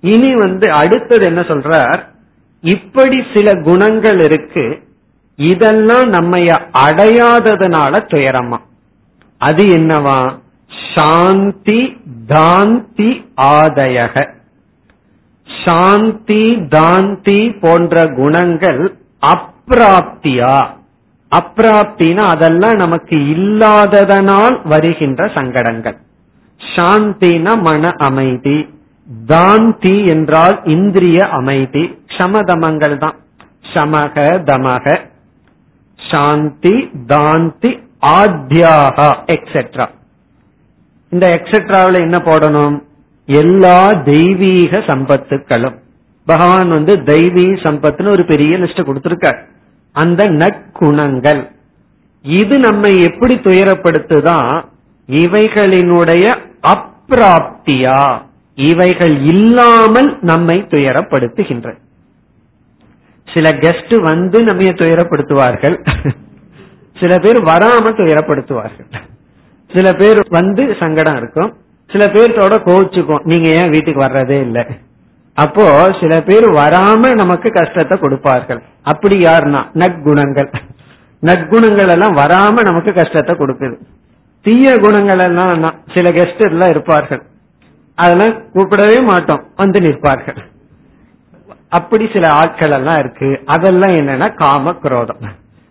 [0.01, 2.05] இனி வந்து அடுத்தது என்ன சொல்றார்?
[2.61, 4.83] இப்படி சில குணங்கள் இருக்கு.
[5.37, 6.39] இதெல்லாம் நம்ம
[6.89, 8.59] அடையாததுனால துயரமா.
[9.39, 10.39] அது என்னவா?
[10.95, 14.29] சாந்தி தாந்தி ஆதயக.
[15.65, 20.81] சாந்தி தாந்தி போன்ற குணங்கள் அப்பிராப்தியா
[21.39, 25.97] அப்பிராப்தினா அதெல்லாம் நமக்கு இல்லாததனால் வருகின்ற சங்கடங்கள்.
[26.75, 28.69] சாந்தினா மன அமைதி.
[29.27, 31.99] தாந்தி என்றால் இந்திரிய அமைதி.
[32.19, 33.17] சமதமங்கள் தான்.
[33.75, 34.87] சமக தமக.
[36.11, 37.71] சாந்தி தாந்தி
[38.07, 39.87] ஆத்யாகா எக்ஸெட்ரா
[41.11, 42.77] இந்த எக்ஸெட்ராவில் என்ன போடணும்?
[43.27, 45.77] எல்லா தெய்வீக சம்பத்துக்களும்.
[46.27, 49.41] பகவான் வந்து தெய்வீக சம்பத்துன்னு ஒரு பெரிய லிஸ்ட் கொடுத்திருக்கார்.
[49.93, 51.51] அந்த நற்குணங்கள்.
[52.23, 54.65] இது நம்மை எப்படி துயரப்படுத்துதான்
[55.07, 56.35] இவைகளினுடைய
[56.67, 58.23] அப்பிராப்தியா?
[58.55, 61.79] இவைகள் இல்லாமல் நம்மை துயரப்படுத்துகின்ற.
[63.35, 65.89] சில கெஸ்ட் வந்து நம்ம துயரப்படுத்துவார்கள்.
[67.01, 68.95] சில பேர் வராம துயரப்படுத்துவார்கள்.
[69.75, 71.57] சில பேர் வந்து சங்கடம் இருக்கும்.
[71.91, 73.23] சில பேர்த்தோட கோவிச்சுக்கும்.
[73.23, 74.67] நீங்க ஏன் வீட்டுக்கு வர்றதே இல்லை?
[75.35, 78.63] அப்போ சில பேர் வராம நமக்கு கஷ்டத்தை கொடுப்பார்கள்.
[78.83, 79.61] அப்படி யாருன்னா?
[79.75, 80.51] நற்குணங்கள்.
[81.23, 83.77] நற்குணங்கள் எல்லாம் வராம நமக்கு கஷ்டத்தை கொடுக்குது.
[84.41, 87.23] தீய குணங்கள் எல்லாம் சில கெஸ்ட் எல்லாம் இருப்பார்கள்.
[87.95, 89.45] அதெல்லாம் கூப்பிடவே மாட்டோம்.
[89.57, 90.37] வந்து நிற்பார்கள்.
[91.69, 93.41] அப்படி சில ஆட்கள் எல்லாம் இருக்கு.
[93.47, 95.23] அதெல்லாம் என்னன்னா காம குரோதம்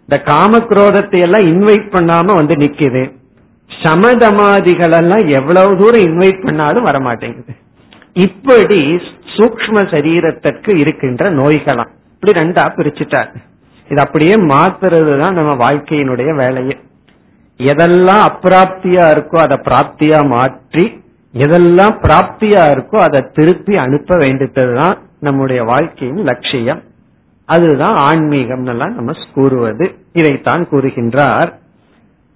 [0.02, 3.19] இந்த காம குரோதத்தை எல்லாம் இன்வைட் பண்ணாம வந்து நிக்குது.
[3.84, 7.54] சமதமாதிகள் எல்லாம் எவ்வளவு தூரம் இன்வைட் பண்ணாலும் வரமாட்டேங்குது.
[8.13, 9.00] இப்படி
[9.36, 11.91] சூக்ம சரீரத்திற்கு இருக்கின்ற நோய்களாம்.
[12.13, 13.32] இப்படி ரெண்டா பிரிச்சுட்டார்.
[13.89, 16.76] இது அப்படியே மாத்துறது தான் நம்ம வாழ்க்கையினுடைய வேலையை.
[17.60, 20.86] எதெல்லாம் அப்பிராப்தியா இருக்கோ அதை பிராப்தியா மாற்றி
[21.34, 26.82] எதெல்லாம் பிராப்தியா இருக்கோ அதை திருப்பி அனுப்ப வேண்டியதுதான் நம்முடைய வாழ்க்கையின் லட்சியம்.
[27.46, 29.86] அதுதான் ஆன்மீகம் எல்லாம் நம்ம கூறுவது.
[30.13, 31.52] இதைத்தான் கூறுகின்றார்.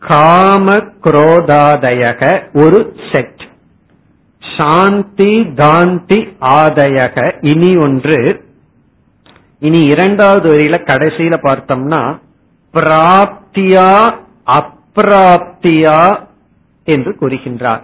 [0.01, 2.21] காம குரோதாதயக
[2.63, 2.79] ஒரு
[3.11, 3.44] செட்.
[4.57, 7.35] சாந்தி தாந்தி ஆதயக.
[7.41, 8.41] இனி ஒன்று.
[9.59, 12.19] இனி இரண்டாவது வரியில கடைசியில பார்த்தோம்னா
[12.73, 14.13] பிராப்தியா
[14.45, 16.19] அப்பிராப்தியா
[16.83, 17.81] என்று கூறுகின்றார்.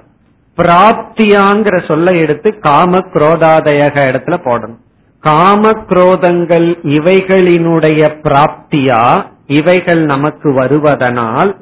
[0.58, 4.80] பிராப்தியாங்கிற சொல்ல எடுத்து காம குரோதாதயக இடத்துல போடணும்.
[5.20, 11.56] காம குரோதங்கள் இவைகளினுடைய பிராப்தியா இவைகள் நமக்கு வருவதனால்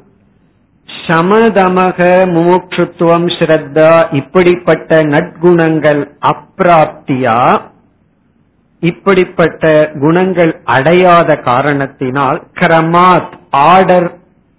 [1.10, 1.98] சமதமக
[2.34, 7.38] முமுட்சுத்துவம் ஸ்ரத்தா இப்படிப்பட்ட நற்குணங்கள் அப்பிராப்தியா?
[8.80, 14.08] இப்படிப்பட்ட குணங்கள் அடையாத காரணத்தினால் கிரமாத் ஆர்டர்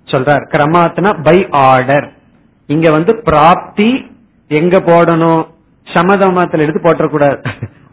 [0.06, 0.46] சொல்றார்.
[0.54, 2.08] கிரமாத்னா பை ஆர்டர்.
[2.68, 3.90] இங்க வந்து பிராப்தி
[4.48, 5.44] எங்க போடணும்?
[5.88, 7.40] சமதமத்தில் எடுத்து போட்டக்கூடாது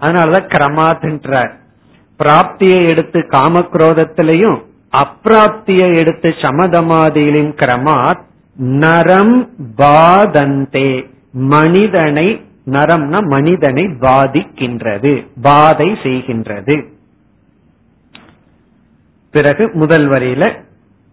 [0.00, 1.52] அதனாலதான் கிரமாத்ன்றார்.
[2.18, 4.58] பிராப்தியை எடுத்து காமக்ரோதத்திலையும்
[5.02, 8.26] அப்பிராப்தியை எடுத்து சமதமாதியிலும் கிரமாத்
[8.58, 11.06] நரம் பாதந்தே.
[11.32, 16.86] மனிதனை நரம்னா மனிதனை பாதிக்கின்றது பாதை செய்கின்றது.
[19.30, 20.52] பிறகு முதல் வரையில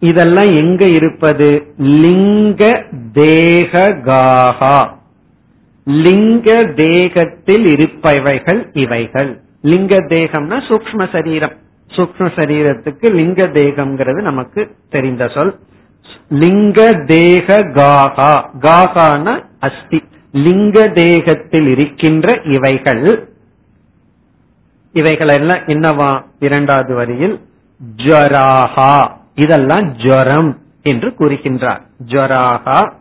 [0.00, 1.74] இதெல்லாம் எங்க இருப்பது?
[1.78, 4.88] லிங்க தேககாகா.
[5.84, 9.40] லிங்க தேகத்தில் இருப்பவைகள் இவைகள்.
[9.62, 11.52] லிங்க தேகம்னா சூக்ம சரீரம்.
[11.88, 15.58] சூக்ம சரீரத்துக்கு லிங்க தேகம்ங்கிறது நமக்கு தெரிந்த சொல்.
[16.28, 20.02] லிங்க தேக காகா காகான அஸ்தி.
[20.32, 23.28] லிங்க தேகத்தில் இருக்கின்ற இவைகள்.
[24.92, 26.24] இவைகள் எல்லாம் என்னவா?
[26.38, 27.40] இரண்டாவது வரியில்
[27.96, 29.10] ஜராஹா.
[29.34, 31.80] இதெல்லாம் ஜரம் என்று கூறுகின்றார்.
[32.08, 32.92] ஜராஹா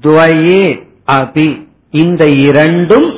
[0.00, 1.66] துவயே அபி.
[1.90, 3.14] இந்த இரண்டும்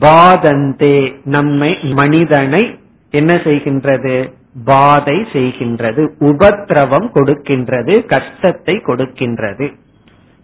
[0.00, 1.14] பாதந்தே.
[1.24, 2.78] நம்மை மனிதனை
[3.10, 4.32] என்ன செய்கின்றது?
[4.64, 9.66] பாதை செய்கின்றது உபத்திரவம் கொடுக்கின்றது கஷ்டத்தை கொடுக்கின்றது.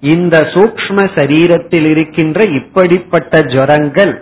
[0.02, 4.14] இந்த சூக்ம சரீரத்தில் இருக்கின்ற இப்படிப்பட்ட ஜரங்கள்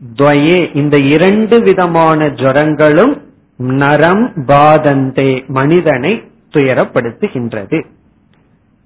[0.00, 3.14] துவயே இந்த இரண்டு விதமான ஜரங்களும்
[3.80, 6.12] நரம் பாதந்தே மனிதனை
[6.52, 7.78] துயரப்படுத்துகின்றது.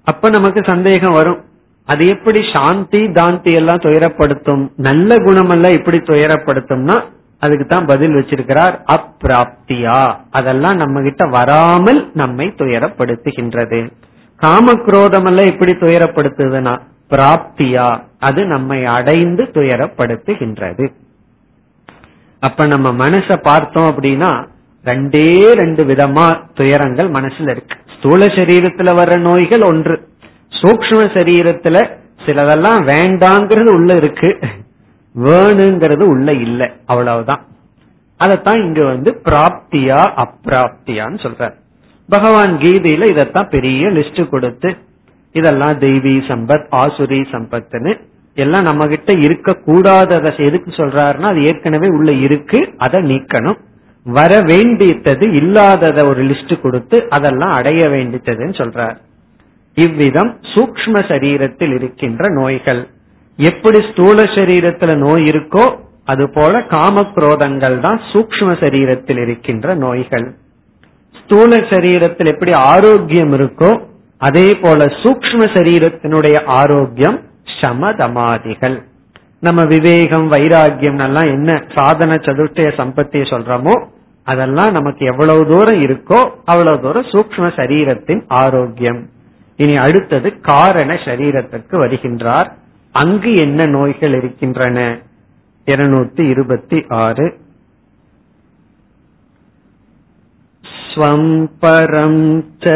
[0.07, 1.39] அப்ப நமக்கு சந்தேகம் வரும்
[1.87, 6.97] அது எப்படி சாந்தி தாந்தி எல்லாம் துயரப்படுத்தும் நல்ல குணமெல்லாம் எப்படி துயரப்படுத்தும்னா
[7.39, 9.99] அதுக்கு தான் பதில் வச்சிருக்கிறார் அப்பிராப்தியா.
[10.31, 13.79] அதெல்லாம் நம்ம கிட்ட வராமல் நம்மை துயரப்படுத்துகின்றது.
[14.41, 16.73] காமக்ரோதம் எல்லாம் எப்படி துயரப்படுத்துதுன்னா
[17.09, 17.87] பிராப்தியா
[18.19, 20.85] அது நம்மை அடைந்து துயரப்படுத்துகின்றது.
[22.39, 24.31] அப்ப நம்ம மனச பார்த்தோம் அப்படின்னா
[24.85, 27.77] ரெண்டே ரெண்டு விதமா துயரங்கள் மனசுல இருக்கு.
[27.97, 29.95] ஸ்தூல சரீரத்துல வர்ற நோய்கள் ஒன்று.
[30.61, 31.77] சூக்ம சரீரத்துல
[32.25, 34.29] சிலதெல்லாம் வேண்டாங்கிறது உள்ள இருக்கு.
[35.25, 37.45] வேணுங்கிறது உள்ள இல்லை அவ்வளவுதான்.
[38.19, 41.53] அதத்தான் இங்க வந்து பிராப்தியா அப்பிராப்தியான்னு சொல்ற
[42.09, 44.77] பகவான் கீதையில இதத்தான் பெரிய லிஸ்ட் கொடுத்து
[45.31, 47.93] இதெல்லாம் தெய்வீ சம்பத் ஆசுரி சம்பத்துன்னு
[48.35, 53.59] எல்லாம் நம்ம கிட்ட இருக்க கூடாததை எதுக்கு சொல்றாருன்னா அது ஏற்கனவே உள்ள இருக்கு அதை நீக்கணும்.
[54.05, 58.97] வர வேண்டித்தது இல்லாதத ஒரு லிஸ்ட் கொடுத்து அதெல்லாம் அடைய வேண்டித்ததுன்னு சொல்றார்.
[59.73, 62.87] இவ்விதம் சூக்ம சரீரத்தில் இருக்கின்ற நோய்கள்.
[63.39, 65.65] எப்படி ஸ்தூல சரீரத்துல நோய் இருக்கோ
[66.11, 70.27] அது போல காம குரோதங்கள் தான் சூக்ம சரீரத்தில் இருக்கின்ற நோய்கள்.
[71.19, 73.71] ஸ்தூல சரீரத்தில் எப்படி ஆரோக்கியம் இருக்கோ
[74.21, 77.17] அதே போல சூக்ம சரீரத்தினுடைய ஆரோக்கியம்
[77.61, 78.77] சமதமாதிகள்.
[79.45, 83.75] நம்ம விவேகம் வைராகியம் எல்லாம் என்ன சாதன சதுர்த்திய சம்பத்திய சொல்றோமோ
[84.27, 86.19] அதெல்லாம் நமக்கு எவ்வளவு தூரம் இருக்கோ
[86.51, 89.01] அவ்வளவு தூரம் சூக்ம சரீரத்தின் ஆரோக்கியம்.
[89.59, 92.49] இனி அடுத்தது காரண சரீரத்திற்கு வருகின்றார்.
[92.96, 94.78] அங்கு என்ன நோய்கள் இருக்கின்றன
[95.66, 97.26] இருநூத்தி இருபத்தி ஆறு
[100.76, 102.24] ஸ்வம் பரம்
[102.62, 102.74] ச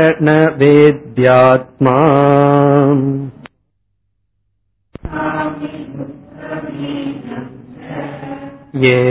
[0.60, 1.96] வேத்யாத்மா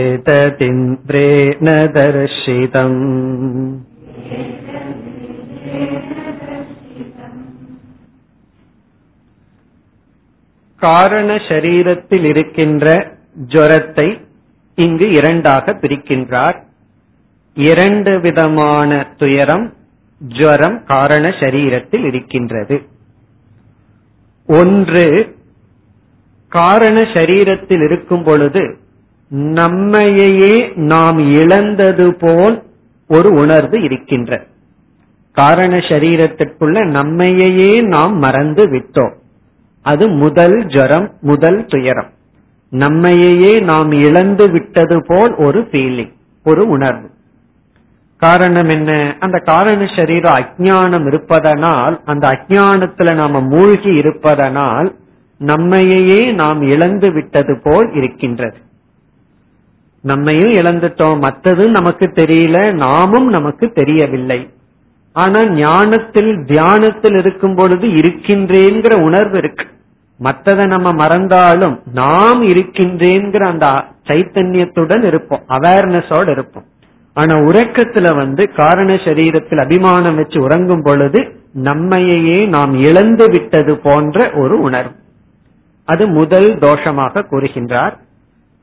[0.05, 2.99] एतदिन्द्रेण दर्शितम्
[10.80, 12.86] காரண சரீரத்தில் இருக்கின்ற
[13.48, 14.08] ஜுரத்தை
[14.76, 16.58] இங்கு இரண்டாக பிரிக்கின்றார்.
[17.54, 19.66] இரண்டு விதமான துயரம்
[20.28, 22.76] ஜரம் காரண சரீரத்தில் இருக்கின்றது.
[24.46, 25.36] ஒன்று
[26.48, 28.78] காரண சரீரத்தில் இருக்கும் பொழுது
[29.28, 32.56] நம்மையே நாம் இழந்தது போல்
[33.08, 34.46] ஒரு உணர்வு இருக்கின்ற.
[35.32, 39.14] காரண சரீரத்திற்குள்ள நம்மையே நாம் மறந்து விட்டோம்.
[39.82, 42.10] அது முதல் ஜரம் முதல் துயரம்.
[42.70, 46.12] நம்மையே நாம் இழந்து விட்டது போல் ஒரு ஃபீலிங்
[46.44, 47.10] ஒரு உணர்வு.
[48.16, 49.16] காரணம் என்ன?
[49.20, 54.96] அந்த காரண சரீரம் அஜானம் இருப்பதனால் அந்த அஜானத்துல நாம மூழ்கி இருப்பதனால்
[55.38, 58.58] நம்மையே நாம் இழந்து விட்டது போல் இருக்கின்றது.
[60.00, 61.20] நம்மையும் இழந்துட்டோம்.
[61.20, 62.72] மற்றது நமக்கு தெரியல.
[62.72, 64.50] நாமும் நமக்கு தெரியவில்லை.
[65.12, 69.66] ஆனா ஞானத்தில் தியானத்தில் இருக்கும் பொழுது இருக்கின்றேங்கிற உணர்வு இருக்கு.
[70.22, 76.64] மற்றதை நம்ம மறந்தாலும் நாம் இருக்கின்றேங்கிற அந்த சைத்தன்யத்துடன் இருப்போம் அவேர்னஸோட இருப்போம்.
[77.12, 84.60] ஆனா உறக்கத்துல வந்து காரண சரீரத்தில் அபிமானம் வச்சு உறங்கும் பொழுது நம்மையே நாம் இழந்து விட்டது போன்ற ஒரு
[84.60, 84.94] உணர்வு.
[85.84, 87.92] அது முதல் தோஷமாக கூறுகின்றார்.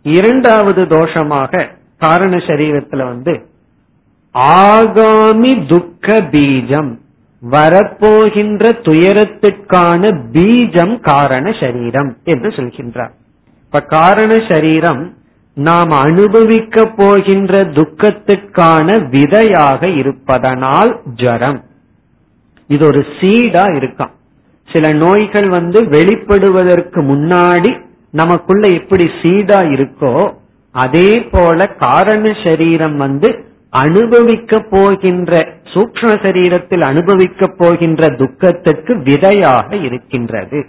[0.03, 3.45] இரண்டாவது தோஷமாக காரண சரீரத்துல வந்து
[4.37, 6.91] ஆகாமி துக்க பீஜம்
[7.43, 13.13] வரப்போகின்ற துயரத்திற்கான பீஜம் காரண சரீரம் என்று சொல்கின்றார்.
[13.65, 15.01] இப்ப காரண சரீரம்
[15.53, 21.59] நாம் அனுபவிக்க போகின்ற துக்கத்திற்கான விதையாக இருப்பதனால் ஜரம்.
[22.67, 24.11] இது ஒரு சீடா இருக்கும்.
[24.69, 27.71] சில நோய்கள் வந்து வெளிப்படுவதற்கு முன்னாடி
[28.11, 30.33] நமக்குள்ள எப்படி சீடா இருக்கோ
[30.75, 33.29] அதே போல காரண சரீரம் வந்து
[33.69, 35.31] அனுபவிக்க போகின்ற
[35.63, 40.65] சூக்ம சரீரத்தில் அனுபவிக்கப் போகின்ற துக்கத்திற்கு விதையாக இருக்கின்றது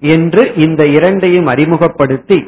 [0.00, 2.38] என்று இந்த இரண்டையும் அறிமுகப்படுத்தி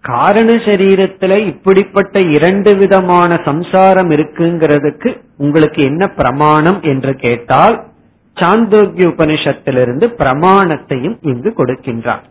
[0.00, 7.86] காரண சரீரத்துல இப்படிப்பட்ட இரண்டு விதமான சம்சாரம் இருக்குங்கிறதுக்கு உங்களுக்கு என்ன பிரமாணம் என்று கேட்டால்
[8.36, 12.24] சாந்தோக்கிய உபனிஷத்திலிருந்து பிரமாணத்தையும் இங்கு கொடுக்கின்றார்.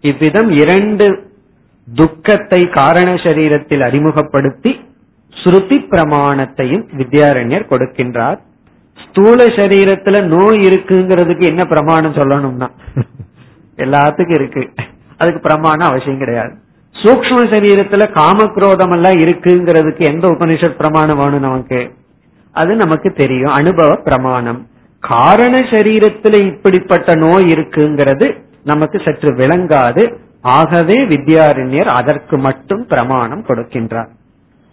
[0.00, 1.22] இவ்விதம் இரண்டு
[1.94, 4.80] துக்கத்தை காரண சரீரத்தில் அறிமுகப்படுத்தி
[5.44, 8.38] ஸ்ருதி பிரமாணத்தையும் வித்யாரண்யர் கொடுக்கின்றார்.
[9.08, 12.68] ஸ்தூல சரீரத்துல நோய் இருக்குங்கிறதுக்கு என்ன பிரமாணம் சொல்லணும்னா?
[13.76, 14.70] எல்லாத்துக்கும் இருக்கு.
[15.18, 16.54] அதுக்கு பிரமாணம் அவசியம் கிடையாது.
[17.02, 21.94] சூக்ம சரீரத்துல காமக்ரோதம் எல்லாம் இருக்குங்கிறதுக்கு எந்த உபனிஷத் பிரமாணம் வேணும் நமக்கு?
[22.52, 23.52] அது நமக்கு தெரியும்.
[23.52, 24.66] அனுபவ பிரமாணம்.
[25.00, 30.14] காரண சரீரத்துல இப்படிப்பட்ட நோய் இருக்குங்கிறது நமக்கு சற்று விளங்காது.
[30.42, 34.08] ஆகவே வித்யாரண்யர் அதற்கு மட்டும் பிரமாணம் கொடுக்கின்றார்.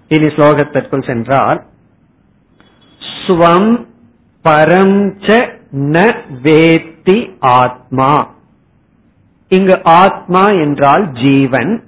[0.09, 1.63] இனி ஸ்லோகத்திற்குள் சென்றால்
[3.01, 3.85] ஸ்வம்
[4.45, 4.99] பரம்
[5.71, 8.31] ந வேத்தி ஆத்மா.
[9.49, 11.83] இங்கு ஆத்மா என்றால் ஜீவன்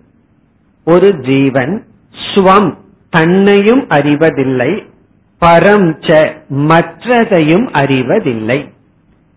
[0.86, 2.78] ஒரு ஜீவன் ஸ்வம்
[3.10, 4.84] தன்னையும் அறிவதில்லை
[5.42, 8.74] பரம் ச மற்றதையும் அறிவதில்லை.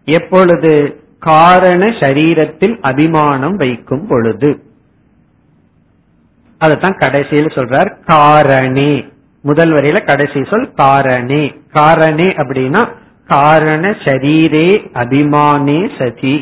[0.05, 4.64] எப்பொழுது காரண சரீரத்தில் அபிமானம் வைக்கும் பொழுது
[6.65, 8.93] அதைத்தான் கடைசியில் சொல்றார் காரணே.
[9.45, 11.45] முதல் வரையில கடைசி சொல் காரணே.
[11.75, 12.83] காரணே அப்படின்னா
[13.29, 14.69] காரண சரீரே
[15.03, 16.37] அபிமானே சதி.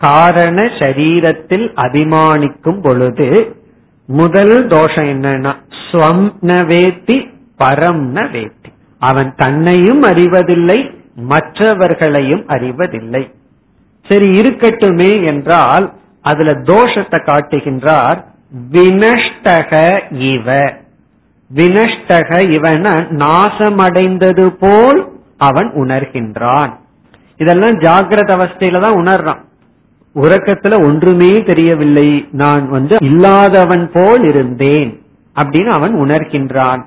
[0.00, 3.28] காரண சரீரத்தில் அபிமானிக்கும் பொழுது
[4.08, 7.16] முதல் தோஷம் என்னன்னா ஸ்வம்ன வேத்தி
[7.58, 8.70] பரம்ன வேத்தி.
[9.00, 10.78] அவன் தன்னையும் அறிவதில்லை
[11.14, 13.22] மற்றவர்களையும் அறிவதில்லை.
[14.08, 15.86] சரி இருக்கட்டுமே என்றால்
[16.22, 18.20] அதுல தோஷத்தை காட்டுகின்றார்
[18.72, 20.52] வினஷ்டக இவ.
[21.54, 26.72] வினஷ்டக இவன நாசமடைந்தது போல் அவன் உணர்கின்றான்.
[27.36, 29.42] இதெல்லாம் ஜாகிரத அவஸ்தையில தான் உணர்றான்.
[30.14, 32.28] உறக்கத்துல ஒன்றுமே தெரியவில்லை.
[32.32, 35.02] நான் வந்து இல்லாதவன் போல் இருந்தேன்
[35.36, 36.84] அப்படின்னு அவன் உணர்கின்றான்.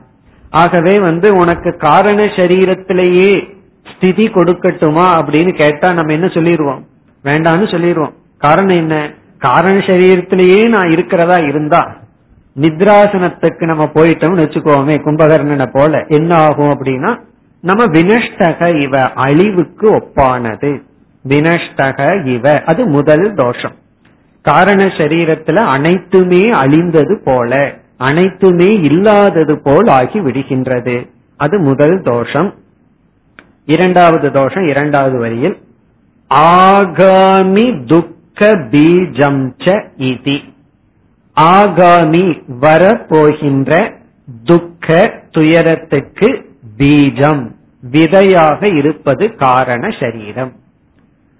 [0.50, 3.54] ஆகவே வந்து உனக்கு காரண சரீரத்திலேயே
[3.96, 6.86] ஸ்திதி கொடுக்கட்டுமா அப்படின்னு கேட்டா நம்ம என்ன சொல்லிடுவோம்
[7.24, 9.14] வேண்டான்னு சொல்லிடுவோம் காரணம் என்ன?
[9.38, 11.96] காரண சரீரத்திலேயே நான் இருக்கிறதா இருந்தா
[12.60, 17.20] நித்ராசனத்துக்கு நம்ம போயிட்டோம்னு வச்சுக்கோமே கும்பகர்ணனை போல என்ன ஆகும் அப்படின்னா
[17.62, 20.82] நம்ம வினஷ்டக இவ அழிவுக்கு ஒப்பானது.
[21.28, 23.76] வினஷ்டக இவ அது முதல் தோஷம்.
[24.42, 31.10] காரண சரீரத்துல அனைத்துமே அழிந்தது போல அனைத்துமே இல்லாதது போல் ஆகி விடுகின்றது.
[31.38, 32.54] அது முதல் தோஷம்.
[33.66, 35.58] இரண்டாவது தோஷம் இரண்டாவது வரியில்
[36.36, 37.86] ஆகாமி
[38.38, 40.38] துக்க பீஜம் ச இதி
[41.40, 43.94] ஆகாமி வரப்போகின்ற
[44.44, 47.52] துக்க துயரத்துக்கு பீஜம்.
[47.92, 50.52] விதையாக இருப்பது காரண சரீரம்.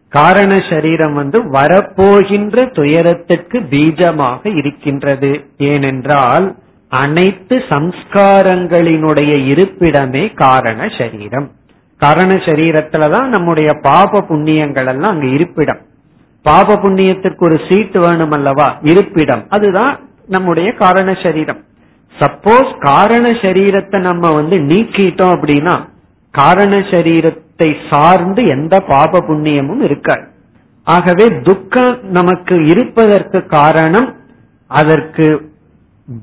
[0.10, 5.46] காரண சரீரம் வந்து வரப்போகின்ற துயரத்துக்கு பீஜமாக இருக்கின்றது.
[5.58, 6.56] ஏனென்றால்
[6.90, 11.52] அனைத்து சம்ஸ்காரங்களினுடைய இருப்பிடமே காரண சரீரம்.
[11.98, 15.82] காரண சரீரத்துலதான் நம்முடைய பாப புண்ணியங்கள் எல்லாம் அங்கு இருப்பிடம்.
[16.48, 19.44] பாப புண்ணியத்திற்கு ஒரு சீட்டு வேணும் அல்லவா இருப்பிடம்.
[19.50, 19.94] அதுதான்
[20.28, 21.62] நம்முடைய காரண சரீரம்.
[22.16, 25.76] சப்போஸ் காரண சரீரத்தை நம்ம வந்து நீக்கிட்டோம் அப்படின்னா
[26.34, 30.26] காரண சரீரத்தை சார்ந்து எந்த பாப புண்ணியமும் இருக்காது.
[30.88, 34.10] ஆகவே துக்கம் நமக்கு இருப்பதற்கு காரணம்
[34.72, 35.28] அதற்கு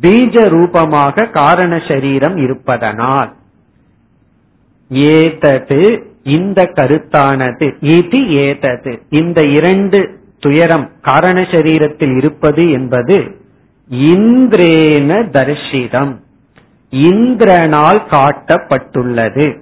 [0.03, 3.31] பீஜ ரூபமாக காரண சரீரம் இருப்பதனால்.
[5.13, 5.83] ஏதது
[6.23, 9.03] இந்த கருத்தானது இது ஏதது?
[9.09, 13.41] இந்த இரண்டு துயரம் காரண சரீரத்தில் இருப்பது என்பது
[13.91, 16.17] இந்திரேன தரிசிதம்.
[16.91, 19.61] இந்திரனால் காட்டப்பட்டுள்ளது.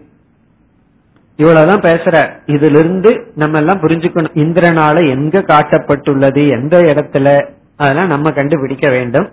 [1.37, 2.31] இவ்வளவுதான் பேசுற.
[2.47, 4.33] இதுல இருந்து நம்ம எல்லாம் புரிஞ்சுக்கணும்.
[4.35, 6.51] இந்திரனால எங்க காட்டப்பட்டுள்ளது?
[6.51, 7.49] எந்த இடத்துல?
[7.77, 9.33] அதெல்லாம் நம்ம கண்டுபிடிக்க வேண்டும்.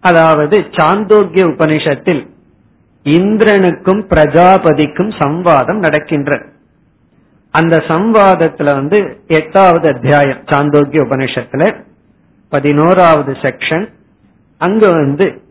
[0.00, 2.28] அதாவது சாந்தோக்கிய உபனிஷத்தில்
[3.04, 6.42] இந்திரனுக்கும் பிரஜாபதிக்கும் சம்வாதம் நடக்கின்ற.
[7.50, 11.74] அந்த சம்வாதத்துல வந்து எட்டாவது அத்தியாயம் சாந்தோக்கிய உபனிஷத்துல
[12.48, 13.92] பதினோராவது செக்ஷன்
[14.58, 15.42] அங்க வந்து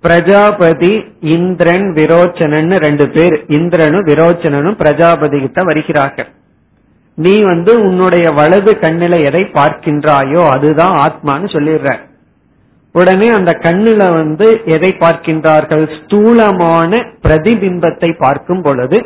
[0.00, 6.28] பிரஜாபதி இந்திரன் விரோச்சனன் ரெண்டு பேர் இந்திரனும் விரோச்சனனும் பிரஜாபதி கிட்ட வருகிறார்கள்.
[7.14, 12.08] நீ வந்து உன்னுடைய வலது கண்ணில எதை பார்க்கின்றாயோ அதுதான் ஆத்மான்னு சொல்லிடுற.
[12.94, 15.84] உடனே அந்த கண்ணுல வந்து எதை பார்க்கின்றார்கள்?
[15.98, 18.98] ஸ்தூலமான பிரதிபிம்பத்தை பார்க்கும் பொழுது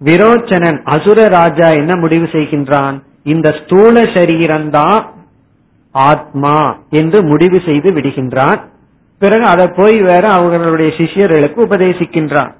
[0.00, 2.96] விரோச்சனன் அசுர ராஜா என்ன முடிவு செய்கின்றான்?
[3.24, 5.02] இந்த ஸ்தூல சரீரம்தான்
[5.94, 6.56] ஆத்மா
[6.90, 8.60] என்று முடிவு செய்து விடுகின்றான்.
[9.18, 12.52] பிறகு அதை போய் வேற அவர்களுடைய சிஷியர்களுக்கு உபதேசிக்கின்றான்.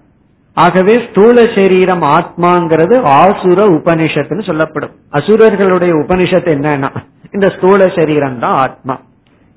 [0.57, 4.95] ஆகவே ஸ்தூல சரீரம் ஆத்மாங்கிறது ஆசுர உபனிஷத்துன்னு சொல்லப்படும்.
[5.13, 6.91] அசுரர்களுடைய உபனிஷத்து என்னன்னா
[7.31, 8.97] இந்த ஸ்தூல சரீரம் தான் ஆத்மா.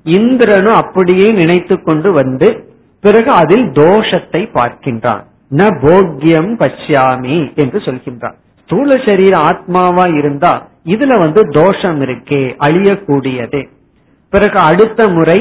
[0.04, 2.48] இந்திரனும் அப்படியே நினைத்து கொண்டு வந்து
[3.04, 5.22] பிறகு அதில் தோஷத்தை பார்க்கின்றான்.
[5.50, 8.36] ந போக்கியம் பஷ்யாமி என்று சொல்கின்றான்.
[8.62, 10.52] ஸ்தூல சரீர ஆத்மாவா இருந்தா
[10.86, 13.60] இதுல வந்து தோஷம் இருக்கே அழியக்கூடியது.
[14.32, 15.38] பிறகு அடுத்த முறை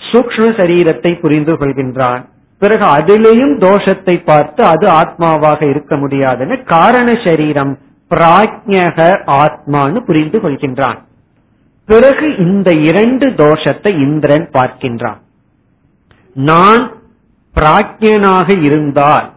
[0.00, 2.22] சூக்ம சரீரத்தை புரிந்து கொள்கின்றான்.
[2.62, 7.72] பிறகு அதிலேயும் தோஷத்தை பார்த்து அது ஆத்மாவாக இருக்க முடியாதுன்னு காரண சரீரம்
[8.10, 8.98] பிராஜ்யக
[9.42, 10.98] ஆத்மான்னு புரிந்து கொள்கின்றான்.
[11.86, 15.20] பிறகு இந்த இரண்டு தோஷத்தை இந்திரன் பார்க்கின்றான்.
[16.34, 16.92] நான்
[17.54, 19.32] பிராஜ்யனாக இருந்தால்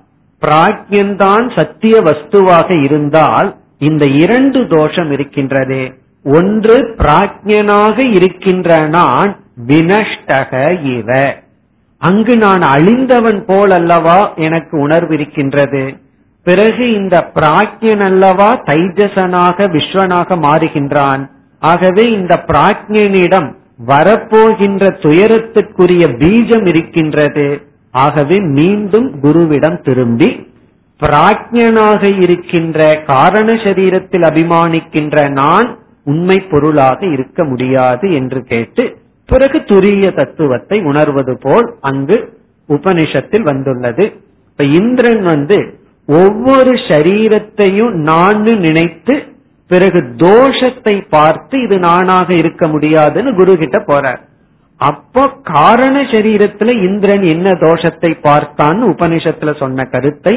[0.45, 5.97] பிராஜ்யன்தான் சத்திய வஸ்துவாக இருந்தால் இந்த இரண்டு தோஷம் இருக்கின்றது.
[6.23, 10.51] ஒன்று பிராஜ்யனாக இருக்கின்ற நான் வினஷ்டக
[10.83, 11.35] இவ.
[11.97, 15.97] அங்கு நான் அழிந்தவன் போல் அல்லவா எனக்கு உணர்வு இருக்கின்றது.
[16.43, 21.35] பிறகு இந்த பிராஜ்யன் அல்லவா தைஜசனாக விஸ்வனாக மாறுகின்றான்.
[21.59, 23.55] ஆகவே இந்த பிராஜ்யனிடம்
[23.87, 27.61] வரப்போகின்ற துயரத்துக்குரிய பீஜம் இருக்கின்றது.
[27.91, 30.47] ஆகவே மீண்டும் குருவிடம் திரும்பி
[30.99, 40.81] பிராஜ்யனாக இருக்கின்ற காரண சரீரத்தில் அபிமானிக்கின்ற நான் உண்மை பொருளாக இருக்க முடியாது என்று கேட்டு பிறகு துரிய தத்துவத்தை
[40.81, 42.33] உணர்வது போல் அங்கு
[42.69, 44.05] உபனிஷத்தில் வந்துள்ளது.
[44.49, 49.15] இப்ப இந்திரன் வந்து ஒவ்வொரு சரீரத்தையும் நான் நினைத்து
[49.70, 54.22] பிறகு தோஷத்தை பார்த்து இது நானாக இருக்க முடியாதுன்னு குரு கிட்ட போறார்.
[54.82, 60.34] அப்போ காரண சரீரத்துல இந்திரன் என்ன தோஷத்தை பார்த்தான்னு உபனிஷத்துல சொன்ன கருத்தை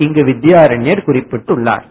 [0.00, 1.84] இங்கு வித்யாரண்யர் குறிப்பிட்டுள்ளார்.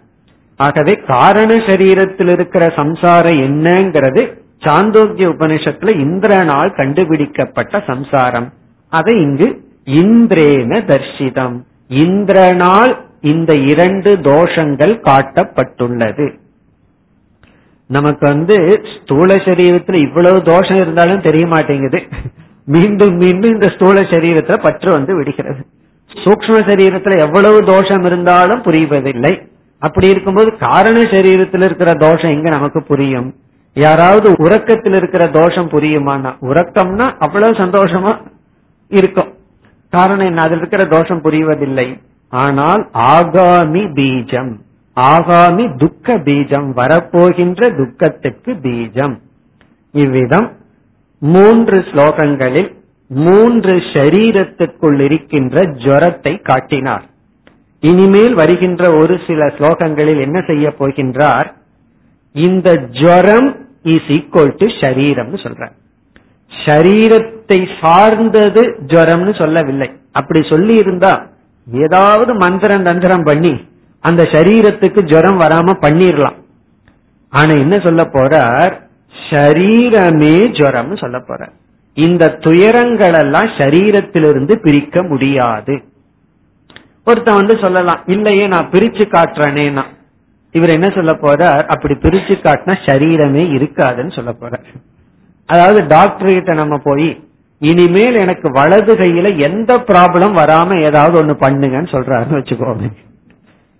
[0.60, 4.24] ஆகவே காரண சரீரத்தில் இருக்கிற சம்சாரம் என்னங்கிறது
[4.66, 8.48] சாந்தோக்கிய உபனிஷத்துல இந்திரனால் கண்டுபிடிக்கப்பட்ட சம்சாரம்.
[8.92, 9.48] அதை இங்கு
[10.02, 11.58] இந்திரேன தர்ஷிதம்.
[12.04, 12.94] இந்திரனால்
[13.32, 16.28] இந்த இரண்டு தோஷங்கள் காட்டப்பட்டுள்ளது.
[17.88, 22.04] நமக்கு வந்து ஸ்தூல சரீரத்துல இவ்வளவு தோஷம் இருந்தாலும் தெரிய மாட்டேங்குது.
[22.66, 25.66] மீண்டும் மீண்டும் இந்த ஸ்தூல சரீரத்துல பற்று வந்து விடுகிறது.
[26.14, 29.48] சூக்ம சரீரத்துல எவ்வளவு தோஷம் இருந்தாலும் புரிவதில்லை.
[29.80, 33.36] அப்படி இருக்கும்போது காரண சரீரத்தில் இருக்கிற தோஷம் எங்க நமக்கு புரியும்?
[33.74, 38.22] யாராவது உறக்கத்தில் இருக்கிற தோஷம் புரியுமானா உறக்கம்னா அவ்வளவு சந்தோஷமா
[38.90, 39.34] இருக்கும்.
[39.90, 40.42] காரணம் என்ன?
[40.42, 42.00] அதில் இருக்கிற தோஷம் புரிவதில்லை.
[42.30, 44.60] ஆனால் ஆகாமி பீஜம்.
[44.98, 49.16] ஆகாமி துக்க பீஜம் வரப்போகின்ற துக்கத்துக்கு பீஜம்.
[49.94, 50.48] இவ்விதம்
[51.22, 52.70] மூன்று ஸ்லோகங்களில்
[53.10, 57.06] மூன்று ஷரீரத்துக்குள் இருக்கின்ற ஜரத்தை காட்டினார்.
[57.84, 61.50] இனிமேல் வருகின்ற ஒரு சில ஸ்லோகங்களில் என்ன செய்ய போகின்றார்?
[62.36, 62.70] இந்த
[63.02, 63.50] ஜரம்
[63.94, 65.64] இஸ் ஈக்குவல் டு ஷரீரம் சொல்ற
[66.52, 68.62] ஷரீரத்தை சார்ந்தது
[68.94, 69.90] ஜரம்னு சொல்லவில்லை.
[70.20, 71.14] அப்படி சொல்லி இருந்தா
[71.68, 73.54] ஏதாவது மந்திரம் தந்திரம் பண்ணி
[74.04, 76.38] அந்த சரீரத்துக்கு ஜுரம் வராம பண்ணிடலாம்
[77.34, 78.74] ஆனா என்ன சொல்ல போறார்?
[79.14, 81.54] ஷரீரமே ஜுரம்னு சொல்ல போறார்.
[81.98, 85.76] இந்த துயரங்கள் எல்லாம் சரீரத்திலிருந்து பிரிக்க முடியாது.
[87.08, 89.84] ஒருத்தன் வந்து சொல்லலாம் இல்லையே நான் பிரிச்சு காட்டுறேனேனா
[90.56, 91.64] இவர் என்ன சொல்ல போறார்?
[91.74, 94.68] அப்படி பிரிச்சு காட்டினா சரீரமே இருக்காதுன்னு சொல்ல போறார்.
[95.50, 97.08] அதாவது டாக்டர் கிட்ட நம்ம போய்
[97.62, 102.88] இனிமேல் எனக்கு வலது கையில எந்த ப்ராப்ளம் வராம ஏதாவது ஒண்ணு பண்ணுங்கன்னு சொல்றாருன்னு வச்சுக்கோங்க.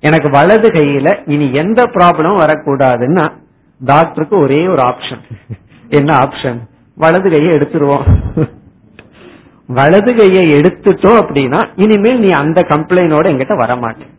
[0.08, 3.26] எனக்கு வலது கையில இனி எந்த ப்ராப்ளமும் வரக்கூடாதுன்னா
[3.82, 5.24] டாக்டருக்கு ஒரே ஒரு ஆப்ஷன்
[5.98, 6.60] என்ன ஆப்ஷன்
[6.98, 8.06] வலது கையை எடுத்துருவோம்.
[9.70, 14.12] வலது கையை எடுத்துட்டோம் அப்படின்னா இனிமேல் நீ அந்த கம்ப்ளைண்டோட எங்கிட்ட வரமாட்டேன்.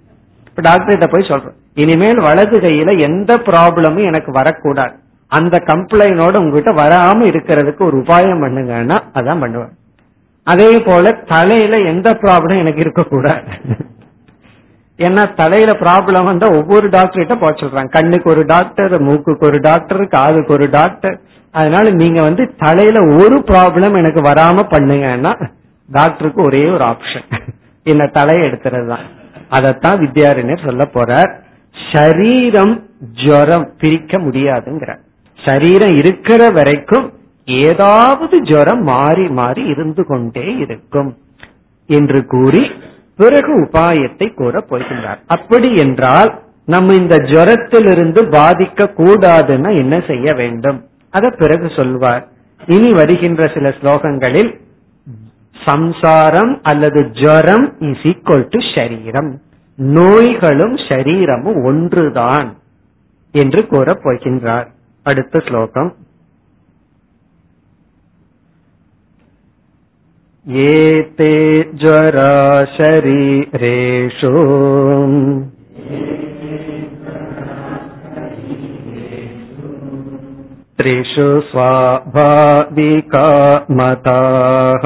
[0.48, 1.56] இப்ப டாக்டர் போய் சொல்றேன்.
[1.74, 4.94] இனிமேல் வலது கையில எந்த ப்ராப்ளமும் எனக்கு வரக்கூடாது.
[5.32, 9.72] அந்த கம்ப்ளைனோட உங்ககிட்ட வராம இருக்கிறதுக்கு ஒரு உபாயம் பண்ணுங்கன்னா அதான் பண்ணுவேன்.
[10.46, 13.44] அதே போல தலையில எந்த ப்ராப்ளம் எனக்கு இருக்கக்கூடாது.
[14.98, 17.88] ஏன்னா தலையில ப்ராப்ளம் வந்தா ஒவ்வொரு டாக்டர் கிட்ட போக சொல்றாங்க.
[17.88, 21.16] கண்ணுக்கு ஒரு டாக்டர் மூக்குக்கு ஒரு டாக்டர் காதுக்கு ஒரு டாக்டர்
[21.54, 25.32] அதனால நீங்க வந்து தலையில ஒரு ப்ராப்ளம் எனக்கு வராம பண்ணுங்கன்னா
[25.88, 27.26] டாக்டருக்கு ஒரே ஒரு ஆப்ஷன்
[27.86, 29.04] என்ன தலையை எடுத்துறது தான்.
[29.50, 31.30] அதத்தான் வித்யாரண்யர் சொல்ல போறார்.
[31.76, 32.74] சரீரம்
[33.22, 34.92] ஜுரம் பிரிக்க முடியாதுங்கிற
[35.38, 37.06] சரீரம் இருக்கிற வரைக்கும்
[37.48, 41.10] ஏதாவது ஜுரம் மாறி மாறி இருந்து கொண்டே இருக்கும்
[41.88, 42.62] என்று கூறி
[43.16, 45.20] பிறகு உபாயத்தை கூற போகின்றார்.
[45.26, 50.88] அப்படி என்றால் நம்ம இந்த ஜரத்திலிருந்து பாதிக்க கூடாதுன்னா என்ன செய்ய வேண்டும்?
[51.10, 52.28] அத பிறகு சொல்வார்.
[52.66, 54.52] இனி வருகின்ற சில ஸ்லோகங்களில்
[55.66, 59.30] சம்சாரம் அல்லது ஜரம் இஸ் ஈக்வல் டு ஷரீரம்
[59.76, 62.56] நோய்களும் ஷரீரமும் ஒன்றுதான்
[63.32, 64.66] என்று கூறப் போகின்றார்.
[65.02, 65.94] அடுத்த ஸ்லோகம்.
[70.47, 71.33] एते
[71.81, 72.31] ज्वरा
[72.75, 74.29] शरीरेषु
[80.81, 83.27] त्रिषु स्वाभाविका
[83.79, 84.85] मताः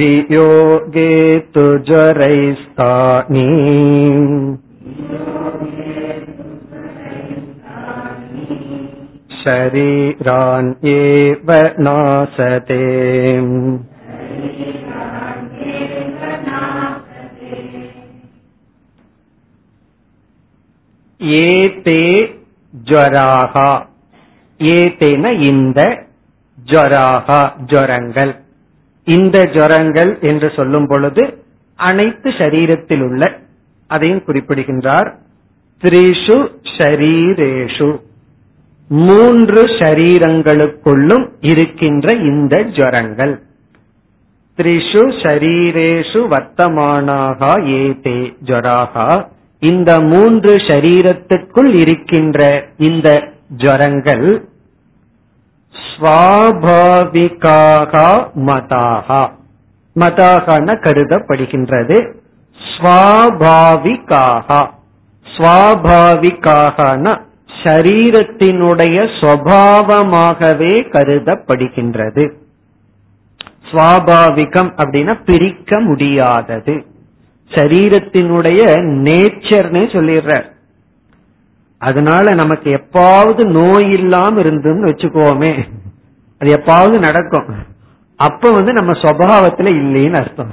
[0.00, 1.14] वियोगे
[1.54, 3.46] तु ज्वरैस्तानि
[10.22, 10.98] शरीरान्येव
[11.78, 12.82] नासते
[21.44, 22.02] ஏதே
[22.74, 23.70] ஜராகா
[24.60, 25.80] ஏதேன இந்த
[26.58, 28.32] ஜராகா ஜரங்கள்
[29.06, 31.22] இந்த ஜரங்கள் என்று சொல்லும் பொழுது
[31.78, 33.22] அனைத்து சரீரத்தில் உள்ள
[33.90, 35.08] அதையும் குறிப்பிடுகின்றார்
[35.82, 36.38] த்ரிஷு
[36.76, 37.88] ஷரீரேஷு
[38.87, 43.45] மூன்று ஷரீரங்களுக்குள்ளும் இருக்கின்ற இந்த ஜரங்கள்
[44.57, 49.25] த்ரிஷு ஷரீரேஷு வர்த்தமானாகா ஏதே ஜராகா
[49.59, 54.49] இந்த மூன்று ஷரீரத்துக்குள் இருக்கின்ற இந்த ஜரங்கள்
[55.97, 59.29] ஸ்வாபாவிகாகா மதாகா.
[59.95, 62.15] மதாகான கருதப்படுகின்றது.
[62.77, 64.69] ஸ்வாபாவிகாகா.
[65.37, 67.25] ஸ்வாபாவிகாகன
[67.63, 72.31] ஷரீரத்தினுடைய சுவாவமாகவே கருதப்படுகின்றது.
[73.71, 76.85] சுவாபாவிகம் அப்படின்னா பிரிக்க முடியாதது.
[77.49, 80.55] சரீரத்தினுடைய நேச்சர்னு சொல்லிடுறார்.
[81.77, 85.63] அதனால நமக்கு எப்பாவது நோய் இல்லாம இருந்துன்னு வச்சுக்கோமே.
[86.39, 87.45] அது எப்பாவது நடக்கும்.
[88.15, 90.51] அப்ப வந்து நம்ம சுவாவத்துல இல்லைன்னு அர்த்தம்.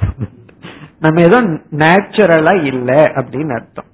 [0.98, 1.40] நம்ம ஏதோ
[1.70, 3.84] நேச்சுரலா இல்லை அப்படின்னு அர்த்தம்.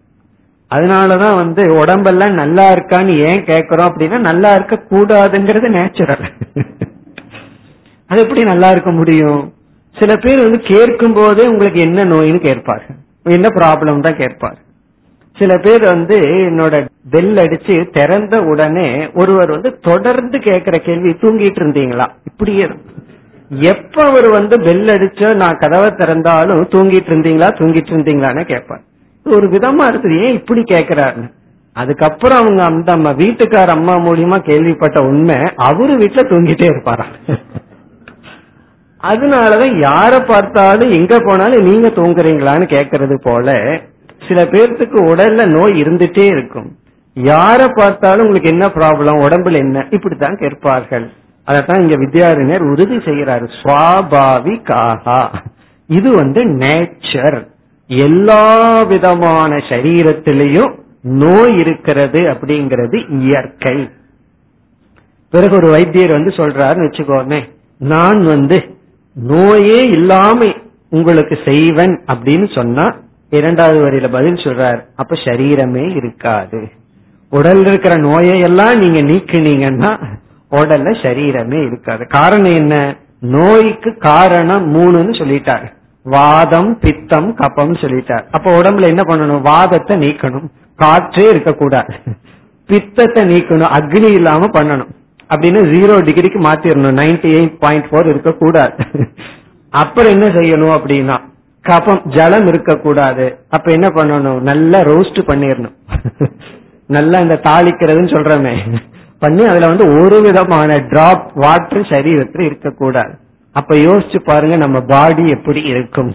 [0.71, 6.27] அதனாலதான் வந்து உடம்பெல்லாம் நல்லா இருக்கான்னு ஏன் கேக்குறோம் அப்படின்னா நல்லா இருக்க கூடாதுங்கிறது நேச்சுரல்
[8.11, 9.43] அது எப்படி நல்லா இருக்க முடியும்?
[9.97, 12.85] சில பேர் வந்து கேட்கும் போதே உங்களுக்கு என்ன நோயின்னு கேட்பாரு.
[13.37, 14.59] என்ன ப்ராப்ளம் தான் கேட்பாரு.
[15.37, 16.17] சில பேர் வந்து
[16.49, 16.75] என்னோட
[17.11, 22.07] பெல் அடிச்சு திறந்த உடனே ஒருவர் வந்து தொடர்ந்து கேட்கிற கேள்வி தூங்கிட்டு இருந்தீங்களா?
[22.25, 22.67] இப்படியே
[23.73, 28.83] எப்ப அவர் வந்து பெல் அடிச்சோ நான் கதவை திறந்தாலும் தூங்கிட்டு இருந்தீங்களா தூங்கிட்டு இருந்தீங்களான்னு கேட்பார்.
[29.25, 31.33] ஒரு விதமா இருக்குது ஏன் இப்படி கேக்குறாரு
[31.73, 37.07] அதுக்கப்புறம் அவங்க அந்த அம்மா வீட்டுக்கார அம்மா மூலியமா கேள்விப்பட்ட உண்மை அவரு வீட்டுல தூங்கிட்டே இருப்பாரா?
[39.03, 43.81] அதனாலதான் யார பார்த்தாலும் எங்க போனாலும் நீங்க தூங்குறீங்களான்னு கேக்குறது போல
[44.29, 46.77] சில பேர்த்துக்கு உடல்ல நோய் இருந்துட்டே இருக்கும்.
[47.15, 49.87] யார பார்த்தாலும் உங்களுக்கு என்ன ப்ராப்ளம் உடம்புல என்ன?
[49.91, 51.11] இப்படித்தான் கேட்பார்கள்.
[51.47, 55.35] அதத்தான் இங்க வித்யாரிஞர் உறுதி செய்யறாரு சுவாபாவிகாகா.
[55.87, 57.50] இது வந்து நேச்சர்.
[57.99, 63.91] எல்லா விதமான சரீரத்திலையும் நோய் இருக்கிறது அப்படிங்கிறது இயற்கை.
[65.29, 68.75] பிறகு ஒரு வைத்தியர் வந்து சொல்றாருன்னு வச்சுக்கோமே நான் வந்து
[69.13, 70.47] நோயே இல்லாம
[70.91, 72.97] உங்களுக்கு செய்வன் அப்படின்னு சொன்னா
[73.31, 76.69] இரண்டாவது வரியில பதில் சொல்றார் அப்ப சரீரமே இருக்காது.
[77.31, 80.05] உடல் இருக்கிற நோயை எல்லாம் நீங்க நீக்கினீங்கன்னா
[80.51, 82.07] உடல்ல சரீரமே இருக்காது.
[82.07, 82.97] காரணம் என்ன?
[83.21, 85.79] நோய்க்கு காரணம் மூணுன்னு சொல்லிட்டாரு.
[86.03, 88.25] வாதம் பித்தம் கப்பம் சொல்லிட்டார்.
[88.31, 89.41] அப்ப உடம்புல என்ன பண்ணணும்?
[89.41, 90.49] வாதத்தை நீக்கணும்.
[90.77, 91.95] காற்றே இருக்கக்கூடாது.
[92.67, 93.73] பித்தத்தை நீக்கணும்.
[93.79, 94.89] அக்னி இல்லாம பண்ணணும்.
[95.29, 96.97] அப்படின்னு ஜீரோ டிகிரிக்கு மாத்திரணும்.
[96.97, 98.75] நைன்டி எயிட் பாயிண்ட் ஃபோர் இருக்கக்கூடாது.
[99.71, 101.21] அப்புறம் என்ன செய்யணும் அப்படின்னா
[101.69, 103.39] கபம் ஜலம் இருக்கக்கூடாது.
[103.51, 104.41] அப்ப என்ன பண்ணணும்?
[104.41, 105.75] நல்லா ரோஸ்ட் பண்ணிடணும்
[106.87, 108.77] நல்லா இந்த தாளிக்கிறதுன்னு சொல்றமே.
[109.19, 113.15] பண்ணி அதுல வந்து ஒரு விதமான டிராப் வாட்டர் சரீரத்தில் இருக்கக்கூடாது.
[113.61, 116.13] அப்ப யோசிச்சு பாருங்க நம்ம பாடி எப்படி இருக்கும்.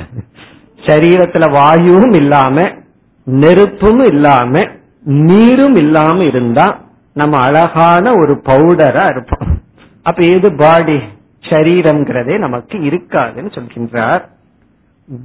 [0.85, 2.71] சரீரத்துல வாயுவும் இல்லாம
[3.23, 4.63] நெருப்பும் இல்லாம
[5.03, 6.81] நீரும் இல்லாம இருந்தா
[7.13, 9.61] நம்ம அழகான ஒரு பவுடரா இருப்போம்.
[10.03, 10.97] அப்ப எது பாடி
[11.41, 14.23] சரீரம்ங்கிறதே நமக்கு இருக்காதுன்னு சொல்கின்றார்.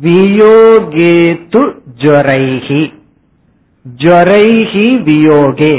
[0.03, 1.63] வியோகேத்து
[1.99, 2.83] ஜொரைஹி.
[3.97, 5.75] ஜொரைஹி வியோகே.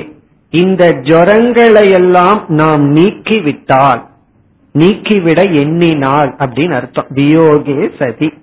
[0.49, 4.09] இந்த ஜொரங்களை எல்லாம் நாம் நீக்கிவிட்டால்
[4.73, 7.05] நீக்கிவிட எண்ணினால் அப்படின்னு அர்த்தம்.
[7.15, 8.33] வியோகே சதி.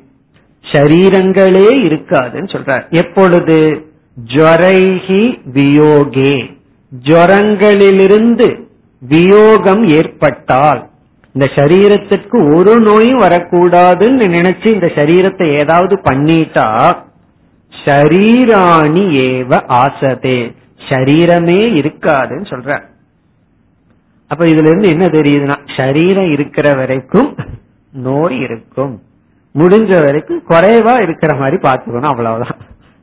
[0.62, 2.90] ஷரீரங்களே இருக்காதுன்னு சொல்றார்.
[2.90, 3.87] எப்பொழுது?
[4.26, 6.56] ஜரைஹி வியோகே.
[7.04, 8.64] ஜரங்களிலிருந்து
[9.00, 10.90] வியோகம் ஏற்பட்டால்
[11.34, 16.96] இந்த சரீரத்திற்கு ஒரு நோயும் வரக்கூடாதுன்னு நினைச்சு இந்த சரீரத்தை ஏதாவது பண்ணிட்டா
[17.72, 19.52] ஷரீராணி ஏவ
[19.84, 20.56] ஆசதே.
[20.90, 22.82] ஷரீரமே இருக்காதுன்னு சொல்ற.
[24.28, 27.36] அப்ப இதுல இருந்து என்ன தெரியுதுன்னா சரீரம் இருக்கிற வரைக்கும்
[27.94, 29.02] நோய் இருக்கும்.
[29.56, 32.58] முடிஞ்ச வரைக்கும் குறைவா இருக்கிற மாதிரி பாத்துக்கணும் அவ்வளவுதான்.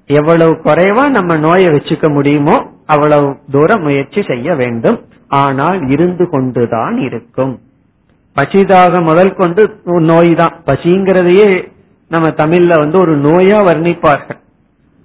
[0.07, 5.05] எவ்வளவு குறைவா நம்ம நோயை வச்சுக்க முடியுமோ அவ்வளவு தூரம் முயற்சி செய்ய வேண்டும்.
[5.29, 7.61] ஆனால் இருந்து கொண்டுதான் இருக்கும்.
[8.37, 11.73] பசிதாக முதல் கொண்டு நோய் தான் பசிங்கிறதையே
[12.09, 14.41] நம்ம தமிழ்ல வந்து ஒரு நோயா வர்ணிப்பார்கள்.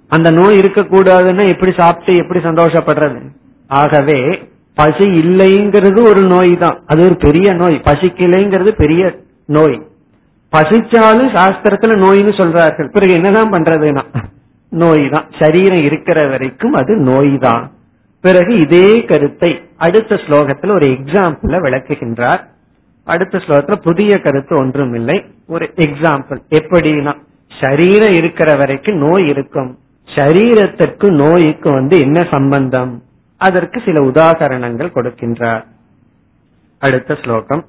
[0.08, 3.20] அந்த நோய் இருக்கக்கூடாதுன்னா எப்படி சாப்பிட்டு எப்படி சந்தோஷப்படுறது?
[3.68, 7.80] ஆகவே பசி இல்லைங்கிறது ஒரு நோய் தான் அது ஒரு பெரிய நோய்.
[7.84, 9.86] பசிக்கலைங்கிறது பெரிய நோய்.
[10.52, 12.92] பசிச்சாலும் சாஸ்திரத்துல நோய்னு சொல்றார்கள்.
[12.92, 14.02] பிறகு என்னதான் பண்றதுன்னா?
[14.70, 17.70] நோய் தான் சரீரம் இருக்கிற வரைக்கும் அது நோய் தான்
[18.20, 22.40] பிறகு இதே கருத்தை அடுத்த ஸ்லோகத்தில் ஒரு எக்ஸாம்பிள விளக்குகின்றார்.
[23.04, 25.24] அடுத்த ஸ்லோகத்துல புதிய கருத்து ஒன்றும் இல்லை.
[25.46, 27.14] ஒரு எக்ஸாம்பிள் எப்படின்னா
[27.60, 29.78] சரீரம் இருக்கிற வரைக்கும் நோய் இருக்கும்.
[30.08, 33.02] சரீரத்திற்கு நோய்க்கு வந்து என்ன சம்பந்தம்?
[33.36, 35.64] அதற்கு சில உதாகரணங்கள் கொடுக்கின்றார்.
[36.78, 37.64] அடுத்த ஸ்லோகம்.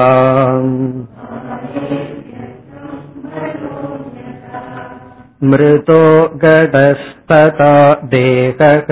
[5.52, 6.02] मृतो
[6.44, 7.74] गडस्तथा
[8.16, 8.92] देहः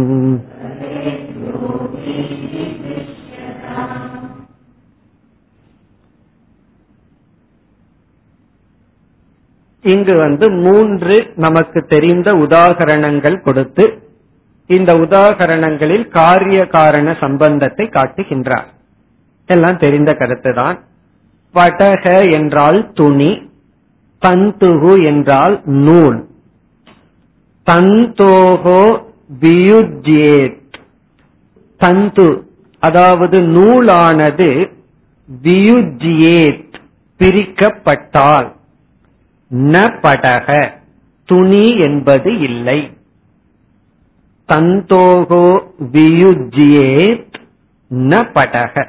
[9.86, 13.86] இங்கு வந்து மூன்று நமக்கு தெரிந்த உதாகரணங்கள் கொடுத்து
[14.70, 18.70] இந்த உதாகரணங்களில் காரிய காரண சம்பந்தத்தை காட்டுகின்றார்
[19.50, 20.78] எல்லாம் தெரிந்த கருத்துதான்
[21.54, 23.32] படக என்றால் துணி
[24.23, 26.29] தந்துகு என்றால் நூல்.
[27.67, 29.03] தந்தோகோ
[29.41, 30.65] வியுஜ்யேத்.
[31.79, 32.47] தந்து
[32.79, 34.71] அதாவது நூலானது
[35.43, 36.75] வியுஜியேத்
[37.19, 38.53] பிரிக்கப்பட்டால்.
[39.55, 40.71] ந படக
[41.25, 42.91] துணி என்பது இல்லை.
[44.49, 45.63] தந்தோகோ
[45.93, 47.35] வியுஜியேத்
[47.95, 48.87] ந படக.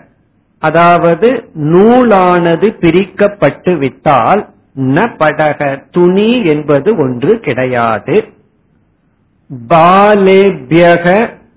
[0.60, 5.60] அதாவது நூலானது பிரிக்கப்பட்டு விட்டால் ந படக
[5.92, 8.16] துணி என்பது ஒன்று கிடையாது.
[9.68, 11.06] பாலேபியக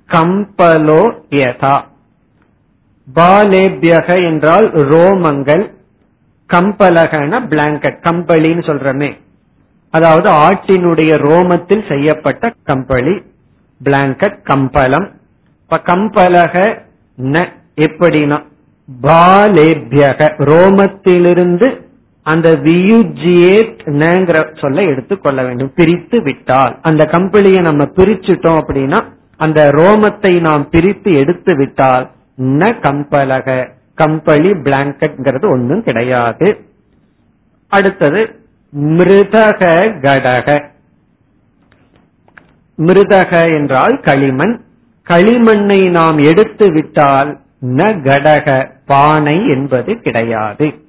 [0.08, 1.76] கம்பலோ யதா.
[3.14, 5.64] பாலேபியக என்றால் ரோமங்கள்
[6.50, 9.10] கம்பலகன பிளாங்கெட் கம்பளின்னு சொல்றமே.
[9.90, 13.14] அதாவது ஆட்டினுடைய ரோமத்தில் செய்யப்பட்ட கம்பளி
[13.80, 15.08] பிளாங்கெட் கம்பளம்.
[15.62, 16.54] இப்ப கம்பலக
[17.18, 17.46] ந
[17.76, 18.38] எப்படின்னா
[19.02, 21.68] பாலேபியக ரோமத்திலிருந்து
[22.22, 25.72] அந்த வியுஜியேட்ங்கிற சொல்ல எடுத்துக்கொள்ள வேண்டும்.
[25.74, 26.78] பிரித்து விட்டால்.
[26.82, 29.04] அந்த கம்பளியை நம்ம பிரிச்சுட்டோம் அப்படின்னா
[29.36, 36.64] அந்த ரோமத்தை நாம் பிரித்து எடுத்து விட்டால் ந கம்பலக கம்பளி பிளாங்கெட்ங்கிறது ஒன்றும் கிடையாது.
[37.68, 38.40] அடுத்தது
[38.80, 40.64] மிருதக கடக.
[42.78, 44.60] மிருதக என்றால் களிமண்.
[45.10, 50.79] களிமண்ணை நாம் எடுத்து விட்டால் ந கடக பானை என்பது கிடையாது.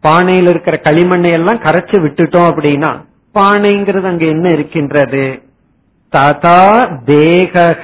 [0.00, 2.90] பானையில் இருக்கிற களிமண்ணை எல்லாம் கரைச்சு விட்டுட்டோம் அப்படின்னா
[3.34, 5.42] பானைங்கிறது அங்க என்ன இருக்கின்றது?
[6.16, 6.62] ததா
[7.06, 7.82] தேகக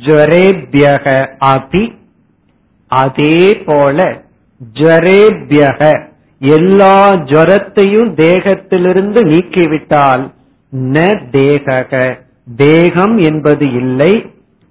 [0.00, 1.84] ஜரேபியக அபி.
[2.88, 4.22] அதே போல
[4.74, 10.32] ஜரேபியக எல்லா ஜரத்தையும் தேகத்திலிருந்து நீக்கிவிட்டால்
[10.72, 10.96] ந
[11.30, 12.18] தேகக
[12.56, 14.12] தேகம் என்பது இல்லை.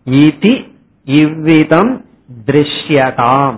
[0.05, 0.71] ஈதி
[1.05, 2.05] இவ்விதம்
[2.45, 3.57] திருஷ்யதாம்.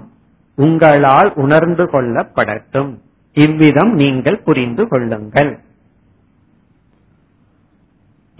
[0.55, 2.93] உங்களால் உணர்ந்து கொள்ளப்படட்டும்.
[3.45, 5.51] இவ்விதம் நீங்கள் புரிந்து கொள்ளுங்கள்.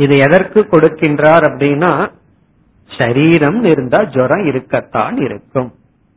[0.04, 1.92] இது எதற்கு கொடுக்கின்றார் அப்படின்னா
[2.92, 5.70] சரீரம் இருந்தா ஜுரம் இருக்கத்தான் இருக்கும்.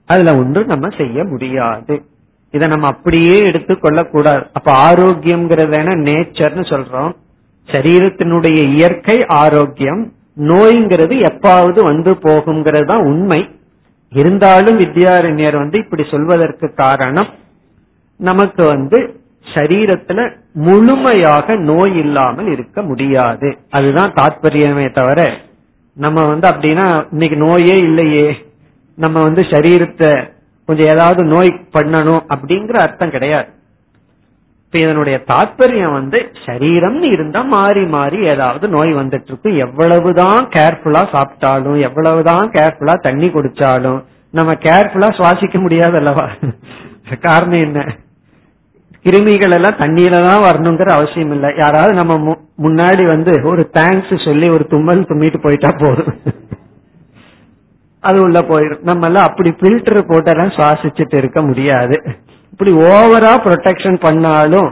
[0.08, 1.94] அதுல ஒன்று நம்ம செய்ய முடியாது.
[2.54, 7.12] இதை நம்ம அப்படியே எடுத்துக்கொள்ள கூடாது அப்ப ஆரோக்கியம்ங்கிறது நேச்சர்னு சொல்றோம்.
[7.68, 10.02] சரீரத்தினுடைய இயற்கை ஆரோக்கியம்
[10.50, 13.40] நோய்ங்கிறது எப்பாவது வந்து போகுங்கிறது தான் உண்மை.
[14.12, 17.30] இருந்தாலும் வித்யாரண்யர் வந்து இப்படி சொல்வதற்கு காரணம்
[18.28, 18.98] நமக்கு வந்து
[19.54, 20.20] சரீரத்துல
[20.66, 23.48] முழுமையாக நோய் இல்லாமல் இருக்க முடியாது.
[23.70, 25.20] அதுதான் தாத்பரியமே தவிர
[25.96, 28.28] நம்ம வந்து அப்படின்னா இன்னைக்கு நோயே இல்லையே.
[28.98, 30.10] நம்ம வந்து சரீரத்தை
[30.68, 33.48] கொஞ்சம் ஏதாவது நோய் பண்ணணும் அப்படிங்கிற அர்த்தம் கிடையாது.
[34.64, 41.80] இப்ப இதனுடைய தாற்பயம் வந்து சரீரம் இருந்தா மாறி மாறி ஏதாவது நோய் வந்துட்டு இருக்கும் எவ்வளவுதான் கேர்ஃபுல்லா சாப்பிட்டாலும்
[41.88, 44.00] எவ்வளவுதான் கேர்ஃபுல்லா தண்ணி குடிச்சாலும்
[44.34, 46.26] நம்ம கேர்ஃபுல்லா சுவாசிக்க முடியாது அல்லவா
[47.20, 47.80] காரணம் என்ன?
[49.04, 51.50] கிருமிகள் எல்லாம் தண்ணியில தான் வரணுங்கிற அவசியம் இல்லை.
[51.62, 56.12] யாராவது நம்ம முன்னாடி வந்து ஒரு தேங்க்ஸ் சொல்லி ஒரு தும்மல் தும்மிட்டு போயிட்டா போதும்.
[58.02, 61.96] அது உள்ள போயிடும் நம்ம எல்லாம் அப்படி பில்டர் போட்டெல்லாம் சுவாசிச்சுட்டு இருக்க முடியாது.
[62.52, 64.68] இப்படி ஓவரா ப்ரொடெக்ஷன் பண்ணாலும்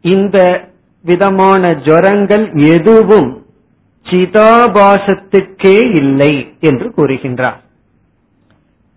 [0.00, 0.38] இந்த
[1.04, 3.44] விதமான ஜரங்கள் எதுவும்
[4.06, 7.58] சிதாபாசத்துக்கே இல்லை என்று கூறுகின்றார்.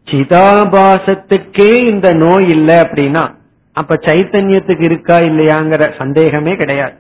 [0.08, 3.40] சிதாபாசத்துக்கே இந்த நோய் இல்லை அப்படின்னா
[3.74, 6.94] அப்ப சைத்தன்யத்துக்கு இருக்கா இல்லையாங்கிற சந்தேகமே கிடையாது.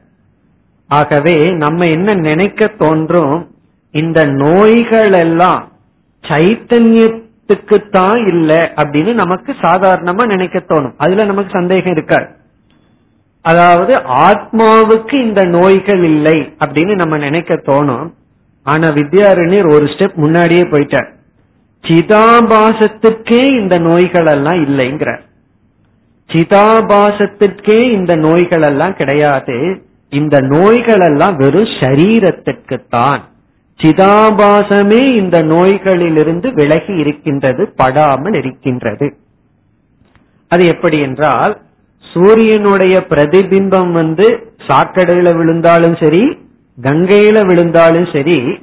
[0.87, 3.35] ஆகவே நம்ம என்ன நினைக்க தோன்றும்
[3.91, 5.71] இந்த நோய்கள் எல்லாம்
[6.23, 10.93] சைத்தன்யத்துக்கு தான் இல்லை அப்படின்னு நமக்கு சாதாரணமா நினைக்க தோணும்.
[10.97, 12.27] அதுல நமக்கு சந்தேகம் இருக்காது.
[13.41, 13.93] அதாவது
[14.27, 18.13] ஆத்மாவுக்கு இந்த நோய்கள் இல்லை அப்படின்னு நம்ம நினைக்க தோணும்.
[18.63, 21.09] ஆனா வித்யாரண்யர் ஒரு ஸ்டெப் முன்னாடியே போயிட்டார்.
[21.83, 25.21] சிதாபாசத்துக்கே இந்த நோய்கள் எல்லாம் இல்லைங்கிறார்.
[26.31, 29.81] சிதாபாசத்திற்கே இந்த நோய்கள் எல்லாம் கிடையாது.
[30.09, 33.21] இந்த நோய்கள் எல்லாம் வெறும் சரீரத்திற்குத்தான்.
[33.79, 39.17] சிதாபாசமே இந்த நோய்களிலிருந்து விலகி இருக்கின்றது படாமல் இருக்கின்றது.
[40.47, 41.61] அது எப்படி என்றால்
[42.13, 46.23] சூரியனுடைய பிரதிபிம்பம் வந்து சாக்கடையில விழுந்தாலும் சரி
[46.81, 48.59] கங்கையில விழுந்தாலும் சரி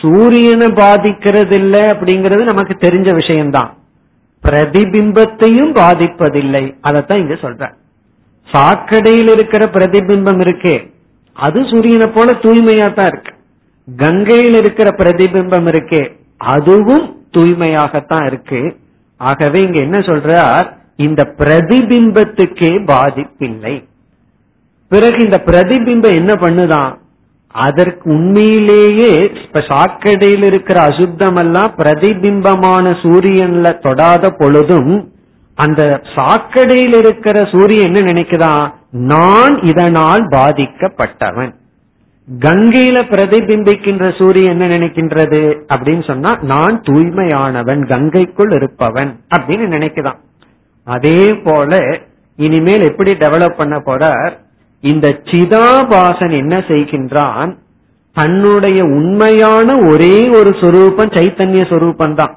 [0.00, 3.76] சூரியனை பாதிக்கிறது இல்லை அப்படிங்கிறது நமக்கு தெரிஞ்ச விஷயம்தான்.
[4.46, 6.76] பிரதிபிம்பத்தையும் பாதிப்பதில்லை.
[6.80, 7.72] அதைத்தான் இங்க சொல்ற
[8.52, 10.90] சாக்கடையில் இருக்கிற பிரதிபிம்பம் இருக்கே.
[11.32, 13.34] அது சூரியனை போல தூய்மையா தான் இருக்கு.
[13.96, 16.16] கங்கையில் இருக்கிற பிரதிபிம்பம் இருக்கே.
[16.36, 18.76] அதுவும் தூய்மையாகத்தான் இருக்கு.
[19.16, 20.72] ஆகவே இங்க என்ன சொல்றார்?
[20.96, 23.84] இந்த பிரதிபிம்பத்துக்கே பாதிப்பில்லை.
[24.88, 27.00] பிறகு இந்த பிரதிபிம்பம் என்ன பண்ணுதான்?
[27.52, 35.12] அதற்கு உண்மையிலேயே இப்ப சாக்கடையில் இருக்கிற அசுத்தம் எல்லாம் பிரதிபிம்பமான சூரியன்ல தொடாத பொழுதும்
[35.54, 41.54] அந்த சாக்கடையில் இருக்கிற சூரியன் என்ன நினைக்குதான் நான் இதனால் பாதிக்கப்பட்டவன்.
[42.38, 50.18] கங்கையில பிரதிபிம்பிக்கின்ற சூரியன் என்ன நினைக்கின்றது அப்படின்னு சொன்னா நான் தூய்மையானவன் கங்கைக்குள் இருப்பவன் அப்படின்னு நினைக்குதான்.
[50.84, 51.98] அதே போல
[52.36, 54.32] இனிமேல் எப்படி டெவலப் பண்ண போறார்?
[54.84, 57.50] இந்த சிதாபாசன் என்ன செய்கின்றான்?
[58.16, 62.32] தன்னுடைய உண்மையான ஒரே ஒரு சொரூபம் சைத்தன்ய சொரூபம் தான்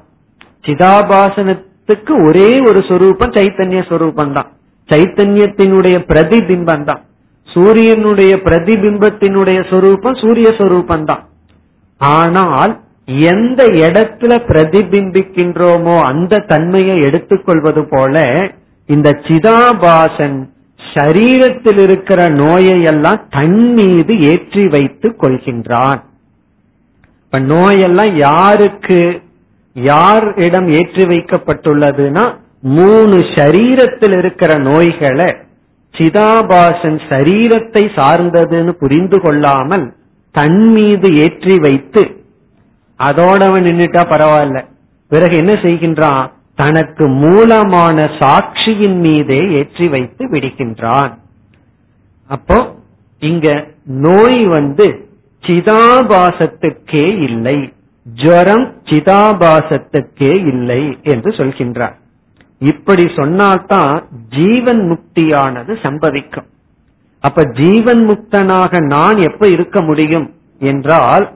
[0.68, 4.48] சிதாபாசனத்துக்கு ஒரே ஒரு சொரூபம் சைத்தன்ய சொரூபம் தான்
[4.88, 7.02] சைத்தன்யத்தினுடைய பிரதிபிம்பம் தான்
[7.48, 11.22] சூரியனுடைய பிரதிபிம்பத்தினுடைய சொரூபம் சூரிய சொரூபம் தான்
[12.00, 12.72] ஆனால்
[13.30, 18.16] எந்த இடத்துல பிரதிபிம்பிக்கின்றோமோ அந்த தன்மையை எடுத்துக்கொள்வது போல
[18.88, 20.38] இந்த சிதாபாசன்
[20.94, 26.00] சரீரத்தில் இருக்கிற நோயை எல்லாம் தன் மீது ஏற்றி வைத்துக் கொள்கின்றான்.
[27.24, 29.00] இப்ப நோயெல்லாம் யாருக்கு
[29.76, 32.24] யார் இடம் ஏற்றி வைக்கப்பட்டுள்ளதுன்னா
[32.76, 35.28] மூணு சரீரத்தில் இருக்கிற நோய்களை
[35.94, 39.86] சிதாபாசன் சரீரத்தை சார்ந்ததுன்னு புரிந்து கொள்ளாமல்
[40.34, 42.02] தன் மீது ஏற்றி வைத்து
[43.00, 44.58] அதோட அவன் நின்றுட்டா பரவாயில்ல.
[45.10, 46.26] பிறகு என்ன செய்கின்றான்?
[46.58, 51.12] தனக்கு மூலமான சாட்சியின் மீதே ஏற்றி வைத்து விடுகின்றான்.
[52.30, 52.58] அப்போ
[53.22, 53.46] இங்க
[54.06, 54.86] நோய் வந்து
[55.42, 57.58] சிதாபாசத்துக்கே இல்லை.
[58.06, 61.96] ஜுவரம் சிதாபாசத்துக்கே இல்லை என்று சொல்கின்றார்.
[62.60, 63.94] இப்படி சொன்னால்தான்
[64.28, 66.48] ஜீவன் முக்தியானது சம்பவிக்கும்.
[67.24, 70.26] அப்ப ஜீவன் முக்தனாக நான் எப்ப இருக்க முடியும்
[70.60, 71.26] என்றால்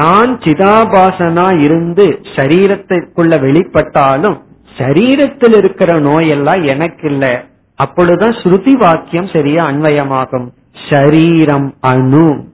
[0.00, 2.06] நான் சிதாபாசனா இருந்து
[2.36, 4.38] சரீரத்திற்குள்ள வெளிப்பட்டாலும்
[4.76, 7.34] சரீரத்தில் இருக்கிற நோயெல்லாம் எனக்கு இல்லை.
[7.74, 10.46] அப்பொழுதுதான் ஸ்ருதி வாக்கியம் சரியா அன்வயமாகும்.
[10.88, 12.44] ஷரீரம் அணு.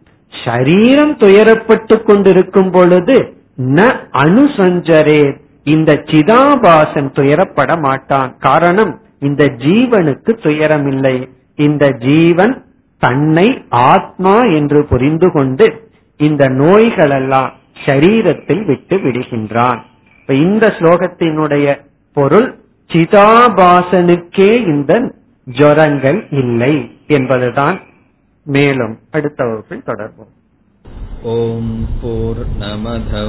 [0.45, 8.37] ஷரீரம் துயரப்பட்டு கொண்டிருக்கும் பொழுது ந அணுசஞ்சரே இந்த சிதாபாசன் துயரப்பட மாட்டான்.
[8.39, 12.65] காரணம் இந்த ஜீவனுக்கு துயரம் இல்லை இந்த ஜீவன்
[12.99, 15.67] தன்னை ஆத்மா என்று புரிந்து கொண்டு
[16.17, 17.51] இந்த நோய்களெல்லாம்
[17.85, 19.79] சரீரத்தில் விட்டு விடுகின்றான்.
[20.21, 22.50] இப்ப இந்த ஸ்லோகத்தினுடைய பொருள்
[22.90, 24.94] சிதாபாசனுக்கே இந்த
[25.48, 26.74] ஜொரங்கள் இல்லை
[27.08, 27.78] என்பதுதான்
[28.46, 30.34] மேலும் அடுத்த வகுப்பில் தொடர்போம்
[31.28, 31.68] ॐ
[32.02, 33.24] पूर्णमधपूर्णमिधं